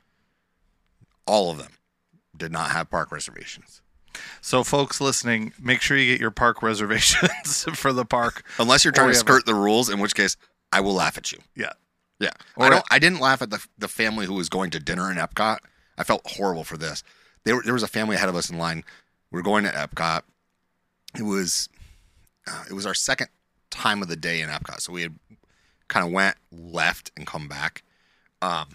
[1.26, 1.72] all of them
[2.40, 3.82] did not have park reservations.
[4.42, 8.44] so, folks listening, make sure you get your park reservations for the park.
[8.58, 10.36] Unless you're trying to skirt the rules, in which case
[10.72, 11.40] I will laugh at you.
[11.56, 11.74] Yeah.
[12.20, 12.32] Yeah.
[12.56, 15.12] Or- I don't I didn't laugh at the the family who was going to dinner
[15.12, 15.60] in Epcot.
[15.98, 17.04] I felt horrible for this.
[17.44, 18.84] They were, there was a family ahead of us in line.
[19.32, 20.24] We were going to Epcot.
[21.18, 21.70] It was
[22.48, 23.30] uh, it was our second
[23.70, 24.82] time of the day in Epcot.
[24.82, 25.16] So we had
[25.88, 27.84] kind of went left and come back.
[28.42, 28.70] Um,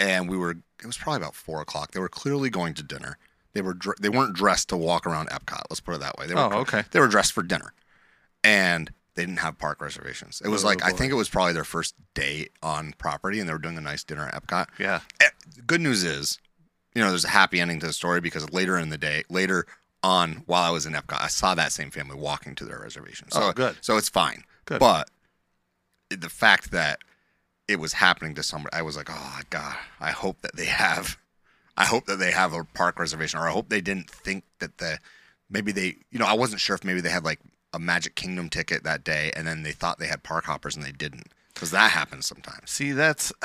[0.00, 1.92] and we were it was probably about four o'clock.
[1.92, 3.18] They were clearly going to dinner.
[3.52, 5.62] They were they weren't dressed to walk around Epcot.
[5.70, 6.26] Let's put it that way.
[6.26, 6.82] They were Oh, okay.
[6.90, 7.72] they were dressed for dinner,
[8.42, 10.40] and they didn't have park reservations.
[10.44, 13.48] It was Oh, like I think it was probably their first day on property, and
[13.48, 14.68] they were doing a nice dinner at Epcot.
[14.78, 15.00] Yeah.
[15.20, 15.28] Eh,
[15.66, 16.38] good news is,
[16.94, 19.66] you know, there's a happy ending to the story because later in the day, later
[20.02, 23.30] on, while I was in Epcot, I saw that same family walking to their reservation.
[23.30, 23.76] So Oh, good.
[23.82, 24.44] So it's fine.
[24.64, 24.78] Good.
[24.78, 25.10] But
[26.08, 27.00] the fact that
[27.70, 31.16] it was happening to somebody, I was like, oh god, I hope that they have,
[31.76, 34.78] I hope that they have a park reservation, or I hope they didn't think that
[34.78, 34.98] the
[35.48, 37.40] maybe they, you know, I wasn't sure if maybe they had like
[37.72, 40.84] a Magic Kingdom ticket that day, and then they thought they had park hoppers and
[40.84, 42.70] they didn't, because that happens sometimes.
[42.70, 43.32] See, that's.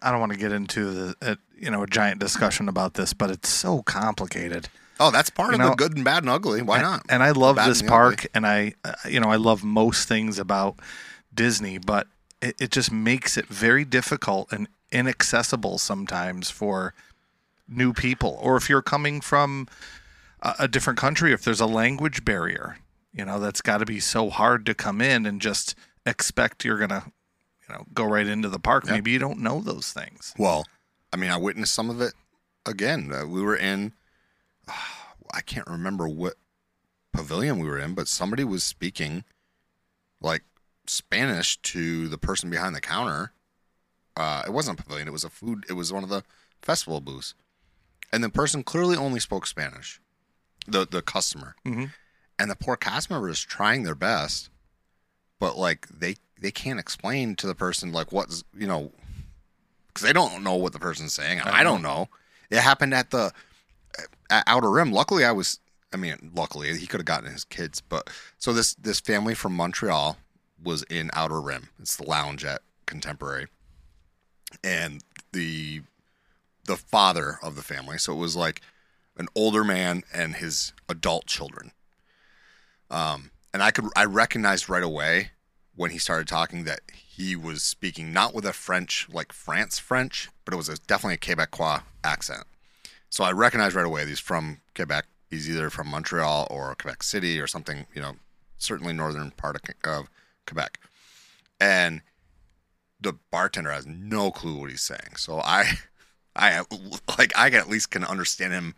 [0.00, 3.12] I don't want to get into the uh, you know a giant discussion about this,
[3.12, 4.68] but it's so complicated.
[5.00, 6.62] Oh, that's part You of know- the good and bad and ugly.
[6.62, 7.02] Why not?
[7.08, 8.16] And I love this and the ugly.
[8.16, 10.76] park, and I, uh, you know, I love most things about
[11.34, 12.06] Disney, but
[12.42, 16.92] it, it just makes it very difficult and inaccessible sometimes for
[17.68, 19.68] new people, or if you're coming from
[20.42, 22.76] a, a different country, if there's a language barrier,
[23.14, 25.74] you know, that's got to be so hard to come in and just
[26.04, 27.04] expect you're gonna,
[27.66, 28.86] you know, go right into the park.
[28.86, 30.34] Maybe you don't know those things.
[30.36, 30.66] Well,
[31.12, 32.14] I mean, I witnessed some of it
[32.66, 33.12] again.
[33.12, 33.92] Uh, we were in,
[35.34, 36.34] I can't remember what
[37.12, 39.24] pavilion we were in, but somebody was speaking
[40.20, 40.42] like
[40.86, 43.32] Spanish to the person behind the counter.
[44.16, 46.22] Uh, it wasn't a pavilion, it was a food, it was one of the
[46.60, 47.34] festival booths.
[48.12, 50.00] And the person clearly only spoke Spanish,
[50.66, 51.56] the, the customer.
[51.64, 51.92] Mhm.
[52.38, 54.50] And the poor cast member is trying their best,
[55.38, 58.92] but like they, they can't explain to the person like what's, you know,
[59.88, 61.38] because they don't know what the person's saying.
[61.40, 62.08] and I don't know.
[62.50, 63.32] It happened at the
[64.30, 64.92] at Outer Rim.
[64.92, 65.58] Luckily, I was.
[65.92, 69.54] I mean, luckily he could have gotten his kids, but so this this family from
[69.54, 70.16] Montreal
[70.62, 71.68] was in Outer Rim.
[71.80, 73.46] It's the lounge at Contemporary,
[74.62, 75.82] and the
[76.64, 77.98] the father of the family.
[77.98, 78.60] So it was like
[79.16, 81.72] an older man and his adult children.
[82.90, 85.30] Um, and I could I recognized right away
[85.74, 90.28] when he started talking that he was speaking not with a French like France French,
[90.44, 92.44] but it was a, definitely a Quebecois accent.
[93.08, 95.06] So I recognized right away he's from Quebec.
[95.30, 98.16] He's either from Montreal or Quebec City or something, you know,
[98.58, 100.08] certainly northern part of, of
[100.52, 100.78] Quebec.
[101.60, 102.02] And
[103.00, 105.16] the bartender has no clue what he's saying.
[105.16, 105.72] So I,
[106.36, 106.62] I
[107.18, 108.74] like I can at least can understand him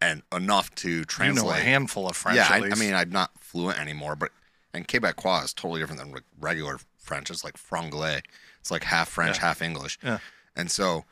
[0.00, 1.44] and enough to translate.
[1.44, 2.36] You know a handful of French.
[2.36, 4.30] Yeah, I, I mean, I'm not fluent anymore, but
[4.74, 7.30] and Quebecois is totally different than regular French.
[7.30, 8.20] It's like franglais.
[8.60, 9.42] It's like half French, Yeah.
[9.46, 9.98] half English.
[10.02, 10.18] Yeah.
[10.54, 11.04] And so,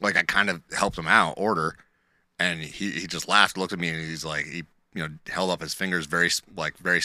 [0.00, 1.76] like, I kind of helped him out order,
[2.38, 5.50] and he he just laughed, looked at me, and he's like, he you know held
[5.50, 7.00] up his fingers very like very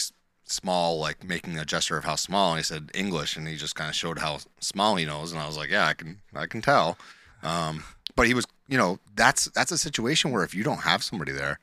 [0.50, 3.74] small, like making a gesture of how small, and he said English, and he just
[3.74, 6.46] kind of showed how small he knows, and I was like, yeah, I can I
[6.46, 6.98] can tell.
[7.42, 7.84] Um,
[8.16, 11.32] but he was, you know, that's that's a situation where if you don't have somebody
[11.32, 11.58] there,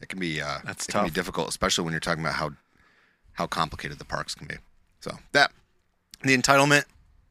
[0.00, 1.14] it can be uh, That's it can be tough.
[1.14, 2.50] difficult, especially when you're talking about how
[3.32, 4.56] how complicated the parks can be.
[5.00, 5.52] So that
[6.22, 6.84] the entitlement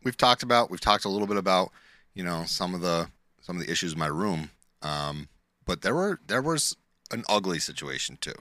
[0.04, 1.72] we've talked about, we've talked a little bit about,
[2.14, 3.10] you know, some of the
[3.42, 4.50] some of the issues in my room.
[4.82, 5.28] Um,
[5.66, 6.76] but there were there was
[7.12, 8.34] an ugly situation too.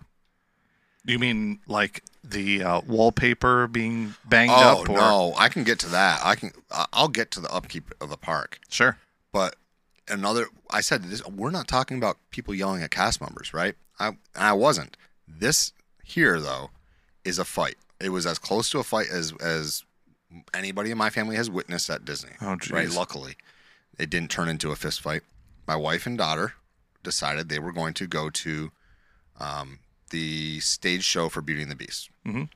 [1.05, 4.89] You mean like the uh, wallpaper being banged Oh up?
[4.89, 4.97] Or...
[4.97, 6.21] no, I can get to that.
[6.25, 6.53] I can.
[6.93, 8.59] I'll get to the upkeep of the park.
[8.71, 8.97] Sure.
[9.33, 9.57] But
[10.09, 11.27] another, I said this.
[11.27, 13.75] We're not talking about people yelling at cast members, right?
[13.99, 14.97] I I wasn't.
[15.29, 16.71] This here though
[17.25, 17.77] is a fight.
[18.01, 19.85] It was as close to a fight as as
[20.53, 22.33] anybody in my family has witnessed at Disney.
[22.41, 22.71] Oh, geez.
[22.73, 22.91] right.
[22.91, 23.37] Luckily,
[23.99, 25.23] it didn't turn into a fist fight.
[25.67, 26.55] my wife and daughter
[27.03, 28.73] decided they were going to go to
[29.39, 29.79] um,
[30.15, 32.09] the stage show for Beauty and the Beast.
[32.25, 32.49] Mhm.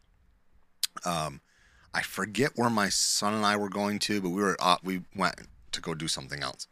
[1.04, 1.40] Um,
[1.92, 5.02] I forget where my son and I were going to, but we were uh, we
[5.16, 5.34] went
[5.72, 6.68] to go do something else.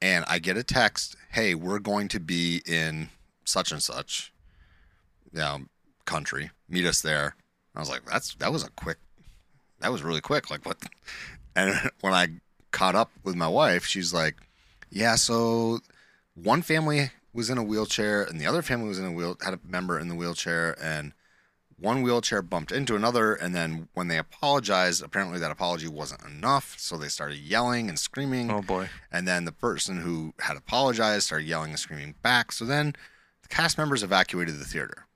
[0.00, 3.10] And I get a text, "Hey, we're going to be in
[3.44, 4.32] such and such,
[5.32, 5.66] you know,
[6.04, 6.50] country.
[6.68, 7.36] Meet us there."
[7.76, 8.98] I was like, "That's that was a quick,
[9.78, 10.50] that was really quick.
[10.50, 10.78] Like what?"
[11.54, 14.36] And when I caught up with my wife, she's like,
[14.90, 15.80] "Yeah, so
[16.34, 19.54] one family was in a wheelchair, and the other family was in a wheel had
[19.54, 21.12] a member in the wheelchair, and
[21.78, 26.76] one wheelchair bumped into another, and then when they apologized, apparently that apology wasn't enough,
[26.78, 28.88] so they started yelling and screaming, Oh boy.
[29.10, 32.52] and then the person who had apologized started yelling and screaming back.
[32.52, 32.94] So then
[33.42, 35.06] the cast members evacuated the theater.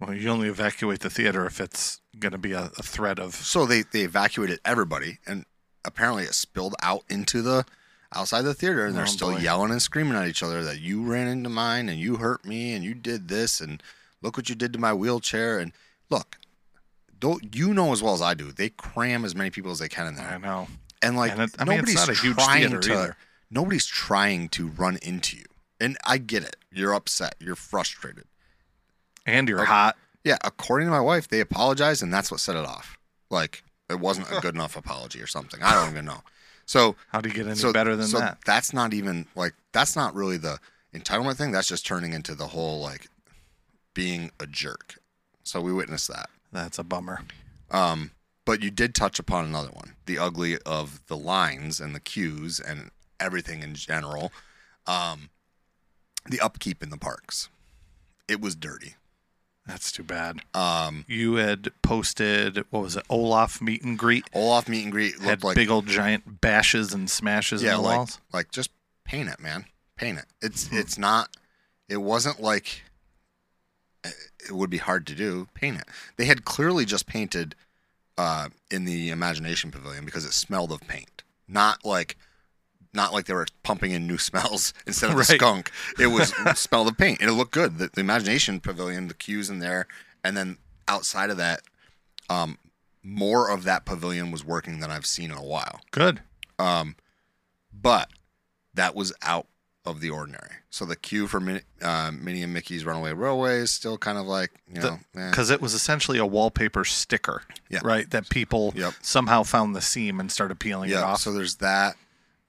[0.00, 3.34] Well, you only evacuate the theater if it's going to be a, a threat of.
[3.34, 5.44] So they they evacuated everybody, and
[5.84, 7.64] apparently it spilled out into the
[8.14, 9.38] outside the theater, and they're Oh, still boy.
[9.38, 12.72] yelling and screaming at each other that you ran into mine and you hurt me
[12.74, 13.82] and you did this and
[14.22, 15.72] look what you did to my wheelchair and
[16.10, 16.36] look.
[17.18, 18.52] Don't you know as well as I do?
[18.52, 20.68] They cram as many people as they can in there, I know.
[21.02, 22.92] and like And it- I mean, it's nobody's not a huge trying theater to.
[22.92, 23.16] either.
[23.50, 25.44] Nobody's trying to run into you,
[25.80, 26.56] and I get it.
[26.70, 27.36] You're upset.
[27.38, 28.24] You're frustrated.
[29.24, 29.68] And you're Okay.
[29.68, 29.96] hot.
[30.24, 32.98] Yeah, according to my wife, they apologized, and that's what set it off.
[33.30, 35.62] Like it wasn't a good enough apology or something.
[35.62, 36.22] I don't even know.
[36.66, 38.38] So How do you get any so better than so that?
[38.44, 40.58] That's not even like that's not really the
[40.94, 41.52] entitlement thing.
[41.52, 43.08] That's just turning into the whole like
[43.94, 44.98] being a jerk.
[45.44, 46.28] So we witnessed that.
[46.52, 47.20] That's a bummer.
[47.70, 48.10] Um,
[48.44, 52.60] but you did touch upon another one, the ugly of the lines and the queues
[52.60, 54.32] and everything in general.
[54.86, 55.30] Um,
[56.28, 57.48] the upkeep in the parks.
[58.28, 58.96] It was dirty.
[59.66, 60.40] That's too bad.
[60.54, 63.04] Um, You had posted what was it?
[63.10, 66.94] Olaf meet and greet Olaf meet and greet looked had like big old giant bashes
[66.94, 68.20] and smashes yeah, like walls.
[68.32, 68.70] like just
[69.04, 69.64] paint it, man.
[69.96, 70.26] Paint it.
[70.40, 70.76] It's Hmm.
[70.76, 71.30] it's not.
[71.88, 72.82] It wasn't like
[74.04, 75.48] it would be hard to do.
[75.54, 75.84] Paint it.
[76.16, 77.54] They had clearly just painted
[78.16, 82.16] uh, in the imagination pavilion because it smelled of paint, not like
[82.92, 85.26] not like they were pumping in new smells instead of the Right.
[85.26, 85.70] skunk.
[85.98, 87.78] It was smell of paint, and it looked good.
[87.78, 89.86] The, the imagination pavilion, the queues in there,
[90.24, 91.60] and then outside of that,
[92.30, 92.58] um,
[93.02, 95.80] more of that pavilion was working than I've seen in a while.
[95.90, 96.20] Good.
[96.58, 96.96] Um,
[97.72, 98.10] but
[98.74, 99.46] that was out
[99.84, 100.50] of the ordinary.
[100.70, 104.26] So the queue for Min- uh, Minnie and Mickey's Runaway Railway is still kind of
[104.26, 105.30] like you know, eh.
[105.30, 107.80] Because it was essentially a wallpaper sticker, Yeah.
[107.84, 108.10] right?
[108.10, 108.94] That people Yep.
[109.02, 111.20] somehow found the seam and started peeling it off.
[111.20, 111.96] So there's that.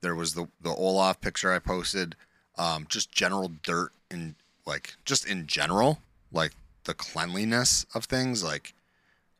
[0.08, 2.15] There was the the Olaf picture I posted.
[2.58, 6.00] Um, just general dirt and like just in general,
[6.32, 6.54] like
[6.86, 8.74] the cleanliness of things, like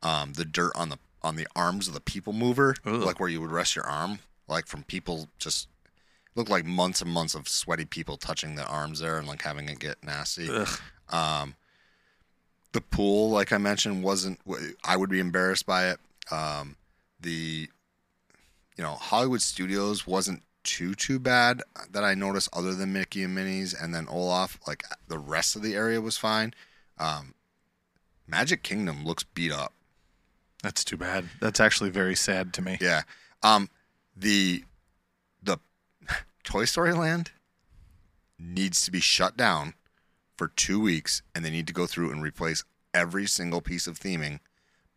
[0.02, 3.00] um, the dirt on the on the arms of the people mover, Ugh.
[3.00, 5.68] like where you would rest your arm, like from people just
[6.34, 9.70] looked like months and months of sweaty people touching the arms there and like having
[9.70, 10.50] it get nasty.
[11.08, 11.54] Um,
[12.72, 14.38] the pool, like I mentioned, wasn't.
[14.84, 15.98] I would be embarrassed by it.
[16.30, 16.76] Um,
[17.18, 17.68] the,
[18.76, 23.34] you know, Hollywood Studios wasn't too too bad that I noticed, other than Mickey and
[23.34, 24.58] Minnie's, and then Olaf.
[24.66, 26.52] Like the rest of the area was fine.
[26.98, 27.34] Um,
[28.26, 29.72] Magic Kingdom looks beat up.
[30.62, 31.30] That's too bad.
[31.40, 32.76] That's actually very sad to me.
[32.82, 33.02] Yeah.
[33.42, 33.70] Um,
[34.14, 34.64] the
[35.42, 35.56] the
[36.44, 37.30] Toy Story Land
[38.38, 39.72] needs to be shut down
[40.36, 43.98] for two weeks, and they need to go through and replace every single piece of
[43.98, 44.40] theming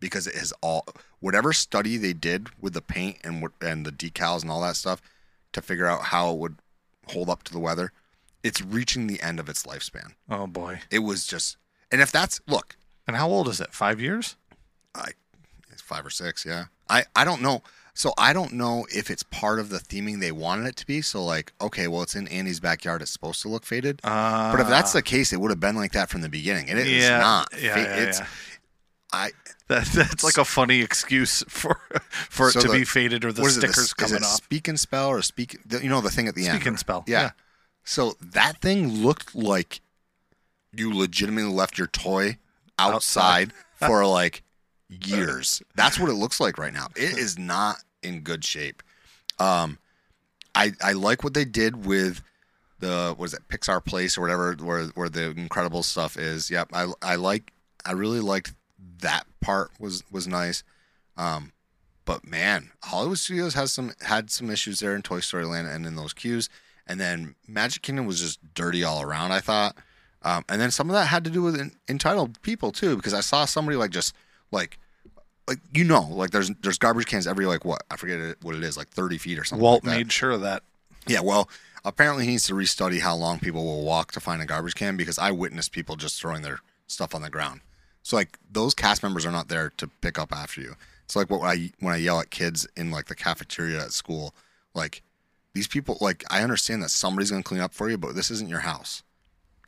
[0.02, 0.86] because it has all
[1.22, 4.76] whatever study they did with the paint and what and the decals and all that
[4.76, 5.02] stuff
[5.54, 6.56] to figure out how it would
[7.08, 7.92] hold up to the weather.
[8.44, 10.14] It's reaching the end of its lifespan.
[10.30, 10.82] Oh boy.
[10.90, 11.58] It was just,
[11.92, 12.76] and if that's look,
[13.08, 13.74] And how old is it?
[13.74, 14.36] Five years?
[14.96, 15.10] I
[15.72, 16.66] it's five or six, yeah.
[16.90, 17.62] I I don't know.
[17.94, 21.02] So I don't know if it's part of the theming they wanted it to be.
[21.02, 23.02] So like, okay, well, it's in Andy's backyard.
[23.02, 24.00] It's supposed to look faded.
[24.04, 26.70] Uh, but if that's the case, it would have been like that from the beginning,
[26.70, 27.50] and it is yeah, not.
[27.62, 28.28] Yeah, Fa- yeah, it's yeah.
[29.14, 29.32] I.
[29.68, 31.76] That, that's like a funny excuse for
[32.30, 33.62] for it So to the- be faded or the is it?
[33.62, 34.32] stickers The- is coming it off.
[34.44, 35.58] Speak and spell or speak?
[35.82, 36.56] You know the thing at the end.
[36.58, 37.04] Speak and spell.
[37.08, 37.22] Yeah.
[37.22, 37.30] Yeah.
[37.86, 39.80] So that thing looked like
[40.74, 42.38] you legitimately left your toy
[42.78, 44.44] outside, for like
[44.90, 45.62] years.
[45.76, 46.88] That's what it looks like right now.
[46.96, 48.84] It is not in good shape.
[49.40, 49.78] Um,
[50.54, 52.22] I I like what they did with
[52.80, 56.52] the what is it Pixar Place or whatever where where the incredible stuff is.
[56.52, 57.54] Yep, I I like
[57.86, 58.54] I really liked
[59.00, 60.64] that part was was nice.
[61.18, 61.52] Um,
[62.06, 65.86] but man, Hollywood Studios has some had some issues there in Toy Story Land and
[65.86, 66.50] in those queues.
[66.88, 69.32] And then Magic Kingdom was just dirty all around.
[69.32, 69.78] I thought,
[70.24, 73.14] um, and then some of that had to do with en- entitled people too, because
[73.14, 74.14] I saw somebody like just
[74.52, 74.80] like
[75.48, 78.64] like you know like there's there's garbage cans every like what I forget what it
[78.64, 79.64] is like thirty feet or something.
[79.64, 79.98] Walt like that.
[79.98, 80.64] made sure of that.
[81.08, 81.50] Yeah, well,
[81.86, 84.98] apparently he needs to restudy how long people will walk to find a garbage can
[84.98, 87.62] because I witnessed people just throwing their stuff on the ground.
[88.04, 90.76] So like those cast members are not there to pick up after you.
[91.06, 94.34] It's like what I when I yell at kids in like the cafeteria at school,
[94.74, 95.02] like
[95.54, 98.32] these people like I understand that somebody's going to clean up for you, but this
[98.32, 99.04] isn't your house.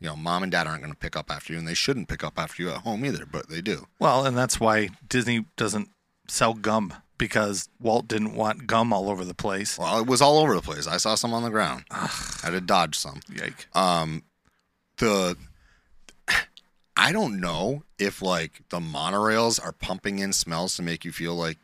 [0.00, 2.08] You know, mom and dad aren't going to pick up after you, and they shouldn't
[2.08, 3.86] pick up after you at home either, but they do.
[3.98, 5.88] Well, and that's why Disney doesn't
[6.28, 9.78] sell gum because Walt didn't want gum all over the place.
[9.78, 10.86] Well, it was all over the place.
[10.86, 11.84] I saw some on the ground.
[11.90, 12.10] I
[12.42, 13.20] had to dodge some.
[13.32, 13.66] Yike.
[13.74, 14.24] Um,
[14.98, 15.36] the
[16.96, 21.34] I don't know if like the monorails are pumping in smells to make you feel
[21.34, 21.58] like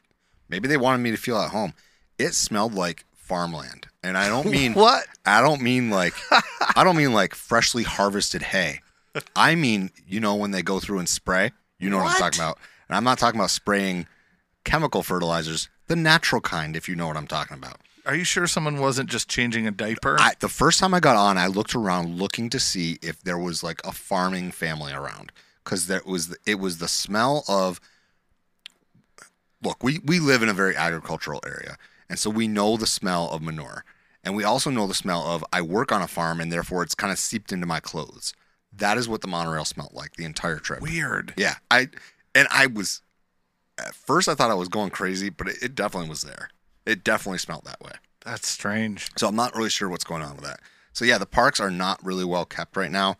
[0.48, 1.74] maybe they wanted me to feel at home.
[2.18, 5.04] It smelled like farmland, and I don't mean What?
[5.24, 6.14] I don't mean like
[6.76, 8.80] I don't mean like freshly harvested hay.
[9.36, 12.40] I mean, you know, when they go through and spray, you know what, I'm talking
[12.40, 12.58] about.
[12.88, 14.06] And I'm not talking about spraying
[14.64, 17.80] chemical fertilizers, the natural kind, if you know what I'm talking about.
[18.06, 20.16] Are you sure someone wasn't just changing a diaper?
[20.18, 23.38] I, the first time I got on, I looked around looking to see if there
[23.38, 25.32] was like a farming family around
[25.64, 27.80] because there was it was the smell of.
[29.62, 31.76] Look, we we live in a very agricultural area,
[32.08, 33.84] and so we know the smell of manure,
[34.24, 36.94] and we also know the smell of I work on a farm, and therefore it's
[36.94, 38.32] kind of seeped into my clothes.
[38.72, 40.80] That is what the monorail smelled like the entire trip.
[40.80, 41.34] Weird.
[41.36, 41.88] Yeah, I
[42.34, 43.02] and I was
[43.78, 46.48] at first I thought I was going crazy, but it, it definitely was there.
[46.86, 47.92] It definitely smelled that way.
[48.24, 49.10] That's strange.
[49.16, 50.60] So I'm not really sure what's going on with that.
[50.92, 53.16] So yeah, the parks are not really well kept right now.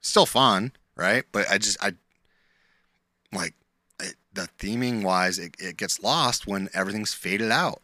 [0.00, 1.24] Still fun, right?
[1.32, 1.92] But I just I
[3.32, 3.54] like
[4.00, 7.82] it, the theming wise, it, it gets lost when everything's faded out.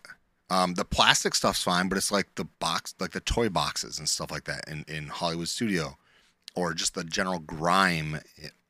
[0.48, 4.08] Um, the plastic stuff's fine, but it's like the box, like the toy boxes and
[4.08, 5.96] stuff like that in, in Hollywood Studio,
[6.56, 8.20] or just the general grime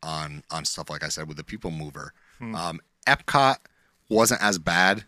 [0.02, 2.12] on on stuff like I said with the People Mover.
[2.54, 3.56] Um, Epcot
[4.10, 5.04] wasn't as bad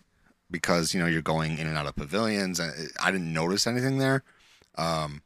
[0.52, 2.72] because you know you're going in and out of pavilions, and
[3.02, 4.22] I didn't notice anything there.
[4.76, 5.22] Um,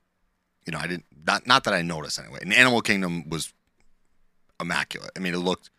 [0.65, 2.39] you know, I didn't not not that I noticed anyway.
[2.41, 3.53] And Animal Kingdom was
[4.61, 5.11] immaculate.
[5.17, 5.71] I mean, it looked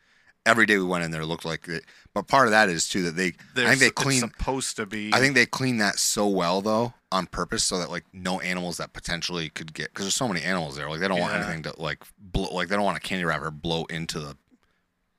[0.47, 1.83] every day we went in there it looked like it.
[2.13, 4.19] But part of that is too that they I think they clean.
[4.21, 5.11] supposed to be.
[5.13, 8.77] I think they clean that so well though on purpose so that like no animals
[8.77, 11.63] that potentially could get because there's so many animals there like they don't want anything
[11.63, 14.35] to like blow like they don't want a candy wrapper blow into the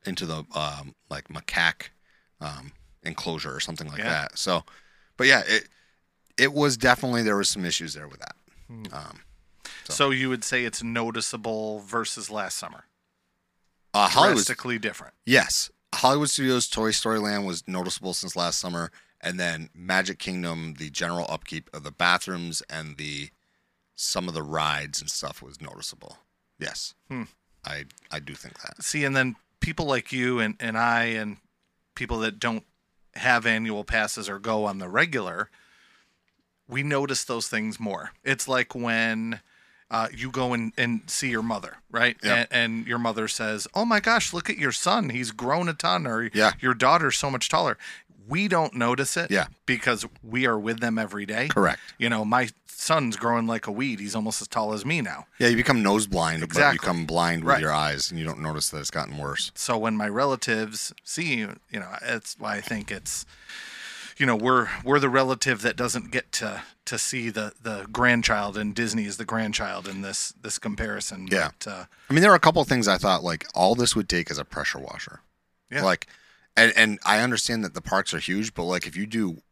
[0.05, 1.89] into the um like macaque
[2.43, 2.73] um
[3.03, 4.11] enclosure or something like Yeah.
[4.11, 4.65] that so
[5.17, 5.69] but yeah it
[6.37, 8.37] it was definitely there was some issues there with that
[8.69, 8.85] Hmm.
[8.93, 9.21] um
[9.89, 12.85] so you would say it's noticeable versus last summer.
[13.95, 15.15] uh Hollywood Drastically different.
[15.25, 15.71] Yes.
[15.95, 18.91] Hollywood Studios Toy Story Land was noticeable since last summer.
[19.23, 23.31] And then Magic Kingdom, the general upkeep of the bathrooms and the
[23.97, 26.19] some of the rides and stuff was noticeable.
[26.59, 26.95] Yes.
[27.09, 27.25] Hmm.
[27.65, 28.83] I I do think that.
[28.85, 31.39] See, and then people like you and, and I and
[31.95, 32.65] people that don't
[33.15, 35.51] have annual passes or go on the regular,
[36.69, 38.11] we notice those things more.
[38.25, 39.41] It's like when
[39.91, 42.17] uh, you go and, and see your mother, right?
[42.23, 42.49] Yep.
[42.51, 45.09] And, and your mother says, Oh my gosh, look at your son.
[45.11, 46.53] He's grown a ton, or Yeah.
[46.61, 47.79] your daughter's so much taller.
[48.29, 49.47] We don't notice it Yeah.
[49.67, 51.49] because we are with them every day.
[51.49, 51.81] Correct.
[51.99, 53.99] You know, my son's growing like a weed.
[54.01, 55.27] He's almost as tall as me now.
[55.39, 56.75] Yeah, you become nose blind, but Exactly.
[56.75, 57.61] you become blind with Right.
[57.61, 59.51] your eyes and you don't notice that it's gotten worse.
[59.55, 63.27] so when my relatives see you you know it's why i think it's
[64.17, 68.57] you know we're we're the relative that doesn't get to to see the the grandchild
[68.57, 71.51] and disney is the grandchild in this this comparison Yeah.
[71.59, 73.95] but, uh, I mean, there are a couple of things I thought like all this
[73.97, 75.21] would take is a pressure washer.
[75.71, 75.83] Yeah.
[75.85, 76.07] Like,
[76.59, 79.43] and and I understand that the parks are huge, but like if you do,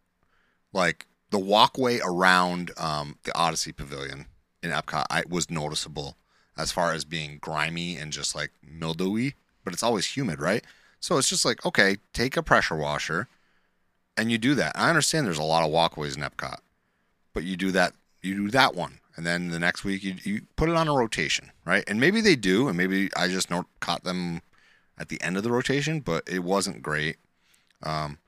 [0.72, 4.26] like the walkway around um, the Odyssey Pavilion
[4.62, 6.16] in Epcot, I was noticeable
[6.56, 9.34] as far as being grimy and just like mildewy,
[9.64, 10.64] but it's always humid, right?
[11.00, 13.28] So it's just like okay, take a pressure washer,
[14.16, 14.72] and you do that.
[14.74, 16.58] I understand there's a lot of walkways in Epcot,
[17.32, 20.42] but you do that you do that one and then the next week you, you
[20.56, 23.66] put it on a rotation right and maybe they do and maybe i just not
[23.80, 24.42] caught them
[24.98, 27.16] at the end of the rotation but it wasn't great.
[27.82, 28.18] Um,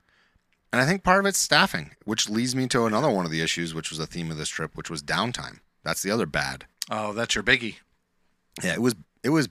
[0.71, 3.41] and i think part of it's staffing which leads me to another one of the
[3.41, 5.59] issues which was the theme of this trip which was downtime.
[5.83, 6.65] That's the other bad.
[6.91, 7.75] Oh that's your biggie.
[8.63, 9.49] Yeah it was it was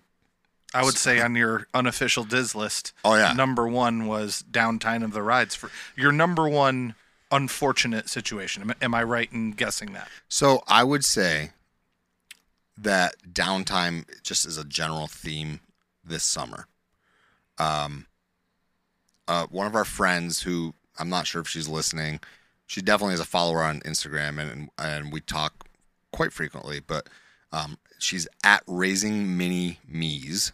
[0.75, 3.33] i would say on your unofficial Dis List oh yeah.
[3.33, 6.95] number one was downtime of the rides for your number one
[7.31, 8.62] unfortunate situation.
[8.62, 10.09] Am, am i right in guessing that?
[10.29, 11.51] So I would say
[12.77, 15.61] that downtime just is a general theme
[16.05, 16.66] this summer.
[17.59, 18.06] Um,
[19.26, 22.20] uh, one of our friends who I'm not sure if she's listening,
[22.66, 25.68] she definitely is a follower on Instagram and and we talk
[26.12, 26.80] quite frequently.
[26.80, 27.09] But
[27.52, 30.52] um, she's at raising mini me's,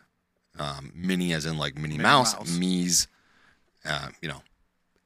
[0.58, 2.58] um, mini as in like Minnie Minnie Mouse, Mouse.
[2.58, 3.08] me's,
[3.84, 4.42] uh, you know,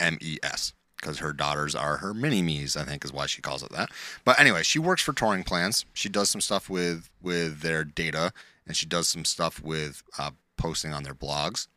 [0.00, 0.72] M E S.
[1.00, 2.76] because her daughters are her mini me's.
[2.76, 3.90] I think is why she calls it that.
[4.24, 5.84] But anyway, she works for Touring Plans.
[5.92, 8.32] She does some stuff with with their data,
[8.66, 11.68] and she does some stuff with uh, posting on their blogs.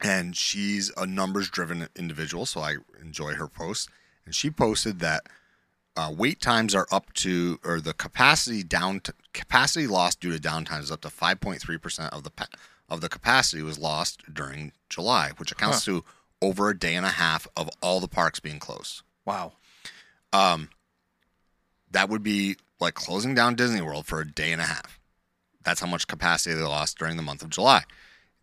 [0.00, 3.88] And she's a numbers driven individual, so I enjoy her posts.
[4.24, 5.26] And she posted that
[5.96, 10.38] uh, wait times are up to, or the capacity down to, capacity lost due to
[10.38, 12.30] downtime is up to 5.3 percent of the
[12.88, 16.04] of the capacity was lost during July, which accounts to
[16.40, 19.02] over a day and a half of all the parks being closed.
[19.24, 19.54] Wow.
[20.32, 20.68] Um,
[21.90, 25.00] that would be like closing down Disney World for a day and a half.
[25.64, 27.84] That's how much capacity they lost during the month of July.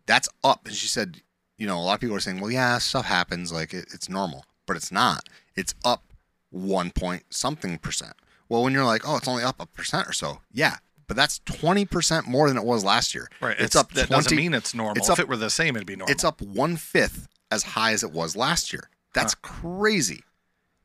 [0.06, 0.66] That's up.
[0.66, 1.22] And she said,
[1.58, 3.52] you know, a lot of people are saying, well, yeah, stuff happens.
[3.52, 5.28] Like it, it's normal, but it's not.
[5.56, 6.02] It's up
[6.50, 8.14] one point something percent.
[8.48, 10.40] Well, when you're like, oh, it's only up a percent or so.
[10.52, 10.76] Yeah.
[11.06, 13.28] But that's 20% more than it was last year.
[13.40, 13.56] Right.
[13.58, 14.96] It's, up That 20, doesn't mean it's normal.
[14.96, 16.10] it's up, if it were the same, it'd be normal.
[16.10, 18.88] it's up one fifth as high as it was last year.
[19.12, 20.22] That's crazy.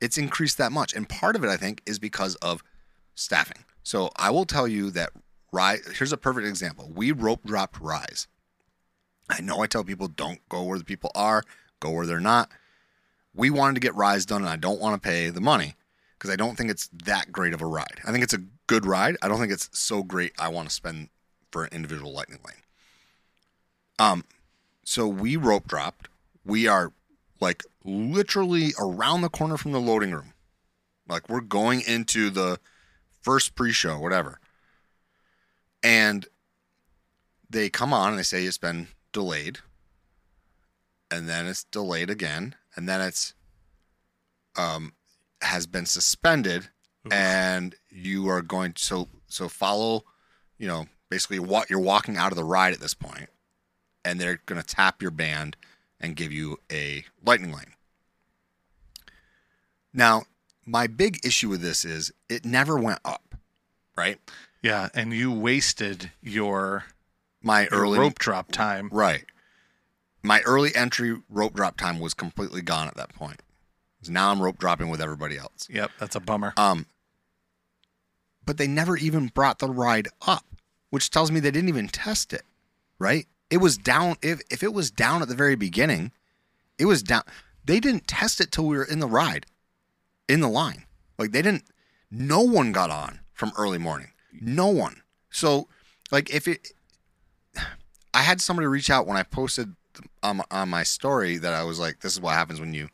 [0.01, 2.63] It's increased that much, and part of it, I think, is because of
[3.15, 3.63] staffing.
[3.83, 5.11] So I will tell you that
[5.51, 5.81] Rise.
[5.97, 6.91] Here's a perfect example.
[6.93, 8.27] We rope dropped Rise.
[9.29, 11.43] I know I tell people don't go where the people are,
[11.79, 12.49] go where they're not.
[13.33, 15.75] We wanted to get Rise done, and I don't want to pay the money
[16.17, 18.01] because I don't think it's that great of a ride.
[18.05, 19.17] I think it's a good ride.
[19.21, 20.33] I don't think it's so great.
[20.39, 21.09] I want to spend
[21.51, 22.63] for an individual lightning lane.
[23.99, 24.23] Um,
[24.83, 26.09] so we rope dropped.
[26.43, 26.91] We are
[27.39, 30.33] like literally around the corner from the loading room.
[31.07, 32.59] Like we're going into the
[33.21, 34.39] first pre-show, whatever.
[35.81, 36.27] And
[37.49, 39.59] they come on and they say it's been delayed.
[41.11, 42.55] And then it's delayed again.
[42.75, 43.33] And then it's
[44.55, 44.93] um
[45.41, 46.69] has been suspended
[47.11, 50.03] and you are going to so so follow,
[50.57, 53.29] you know, basically what you're walking out of the ride at this point
[54.03, 55.55] and they're going to tap your band
[55.99, 57.73] and give you a lightning lane.
[59.93, 60.23] Now,
[60.65, 63.35] my big issue with this is it never went up,
[63.97, 64.19] right?
[64.61, 66.85] yeah, and you wasted your,
[67.41, 68.89] My your early rope drop time.
[68.91, 69.25] right.
[70.21, 73.41] My early entry rope drop time was completely gone at that point.
[74.01, 75.67] 'Cause Now I'm rope dropping with everybody else.
[75.69, 76.53] Yep, that's a bummer.
[76.57, 76.85] Um,
[78.45, 80.45] but they never even brought the ride up,
[80.89, 82.45] which tells me they didn't even test it,
[82.97, 83.27] right?
[83.49, 84.15] It was down.
[84.21, 86.11] If if it was down at the very beginning,
[86.77, 87.23] it was down.
[87.65, 89.45] They didn't test it till we were in the ride,
[90.27, 90.85] in the line.
[91.17, 91.65] Like they didn't.
[92.11, 94.11] No one got on from early morning.
[94.31, 95.01] No one.
[95.29, 95.67] So,
[96.11, 96.71] like if it,
[98.13, 99.75] I had somebody reach out when I posted
[100.23, 102.89] on, on my story that I was like, "This is what happens when you."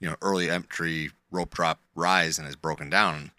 [0.00, 3.30] you know early entry rope drop rise and is broken down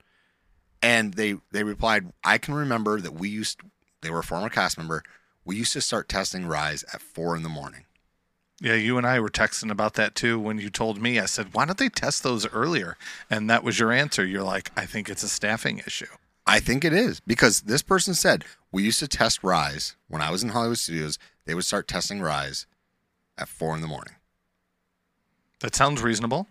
[0.81, 3.59] and they they replied i can remember that we used
[4.01, 5.03] they were a former cast member
[5.43, 7.85] we used to start testing rise at four in the morning
[8.61, 11.19] Yeah, you and I were texting about that too when you told me.
[11.19, 12.97] I said, why don't they test those earlier?
[13.29, 14.25] And that was your answer.
[14.25, 16.07] You're like, I think it's a staffing issue.
[16.47, 20.29] I think it is because this person said we used to test rise when i
[20.31, 22.65] was in hollywood studios they would start testing rise
[23.37, 24.15] at four in the morning
[25.61, 26.47] That sounds reasonable.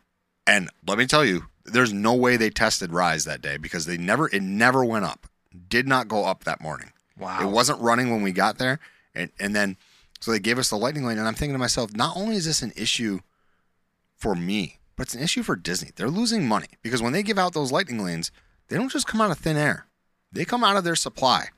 [0.46, 3.96] and let me tell you there's no way they tested rise that day because they
[3.96, 5.26] never it never went up
[5.68, 7.42] did not go up that morning Wow.
[7.42, 8.80] It wasn't running when we got there,
[9.14, 9.76] and and then
[10.18, 12.44] so they gave us the lightning lane, and I'm thinking to myself, not only is
[12.44, 13.20] this an issue
[14.16, 15.92] for me, but it's an issue for Disney.
[15.94, 18.32] They're losing money because when they give out those lightning lanes,
[18.68, 19.86] they don't just come out of thin air;
[20.32, 21.48] they come out of their supply.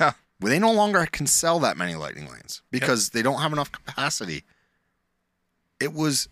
[0.00, 0.12] Yeah.
[0.40, 3.72] Well, they no longer can sell that many lightning lanes because they don't have enough
[3.72, 4.44] capacity.
[5.80, 6.28] It was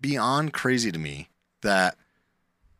[0.00, 1.28] beyond crazy to me
[1.62, 1.96] that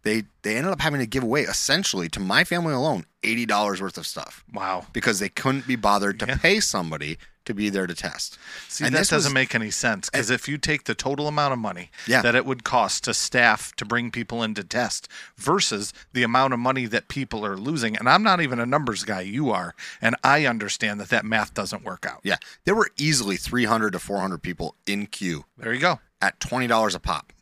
[0.03, 3.81] they they ended up having to give away essentially to my family alone eighty dollars
[3.81, 4.87] worth of stuff Wow.
[4.93, 6.37] because they couldn't be bothered to Yeah.
[6.39, 8.39] pay somebody to be there to test.
[8.69, 10.35] See, And that doesn't was- make any sense because eh.
[10.35, 12.23] if you take the total amount of money Yeah.
[12.23, 16.53] that it would cost to staff to bring people in to test versus the amount
[16.53, 19.75] of money that people are losing, and I'm not even a numbers guy, you are,
[20.01, 22.21] and I understand that that math doesn't work out.
[22.23, 26.01] Yeah, there were easily 300 to 400 people in queue There you go.
[26.21, 27.33] at $20 a pop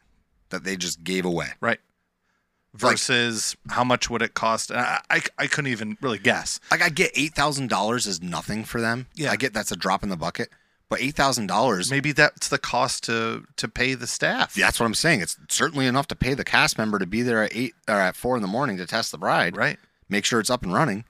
[0.50, 1.50] that they just gave away.
[1.60, 1.80] Right.
[2.72, 4.70] Versus how much would it cost?
[4.70, 6.60] I, I, I couldn't even really guess.
[6.70, 9.06] Like I get $8,000 is nothing for them.
[9.14, 9.32] Yeah.
[9.32, 10.50] I get that's a drop in the bucket,
[10.88, 14.54] but $8,000 Maybe that's the cost to to pay the staff.
[14.54, 15.20] that's what I'm saying.
[15.20, 18.14] It's certainly enough to pay the cast member to be there at 8 or at
[18.14, 19.56] 4 in the morning to test the bride.
[19.56, 19.78] Right.
[20.08, 21.04] make sure it's up and running.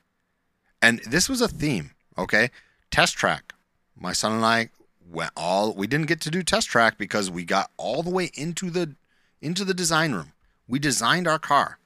[0.80, 2.50] And this was a theme, okay?
[2.90, 3.52] Test track.
[3.94, 4.70] My son and I
[5.10, 8.30] went all we didn't get to do test track because we got all the way
[8.34, 8.94] into the
[9.42, 10.32] into the design room.
[10.70, 11.78] We designed our car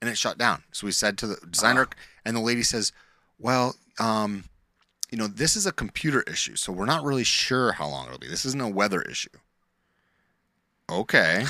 [0.00, 0.62] and it shut down.
[0.70, 1.88] So we said to the designer
[2.24, 2.92] and the lady says,
[3.38, 4.44] "Well, um
[5.10, 8.18] you know, this is a computer issue, so we're not really sure how long it'll
[8.18, 8.28] be.
[8.28, 9.36] This isn't a weather issue."
[10.88, 11.44] Okay.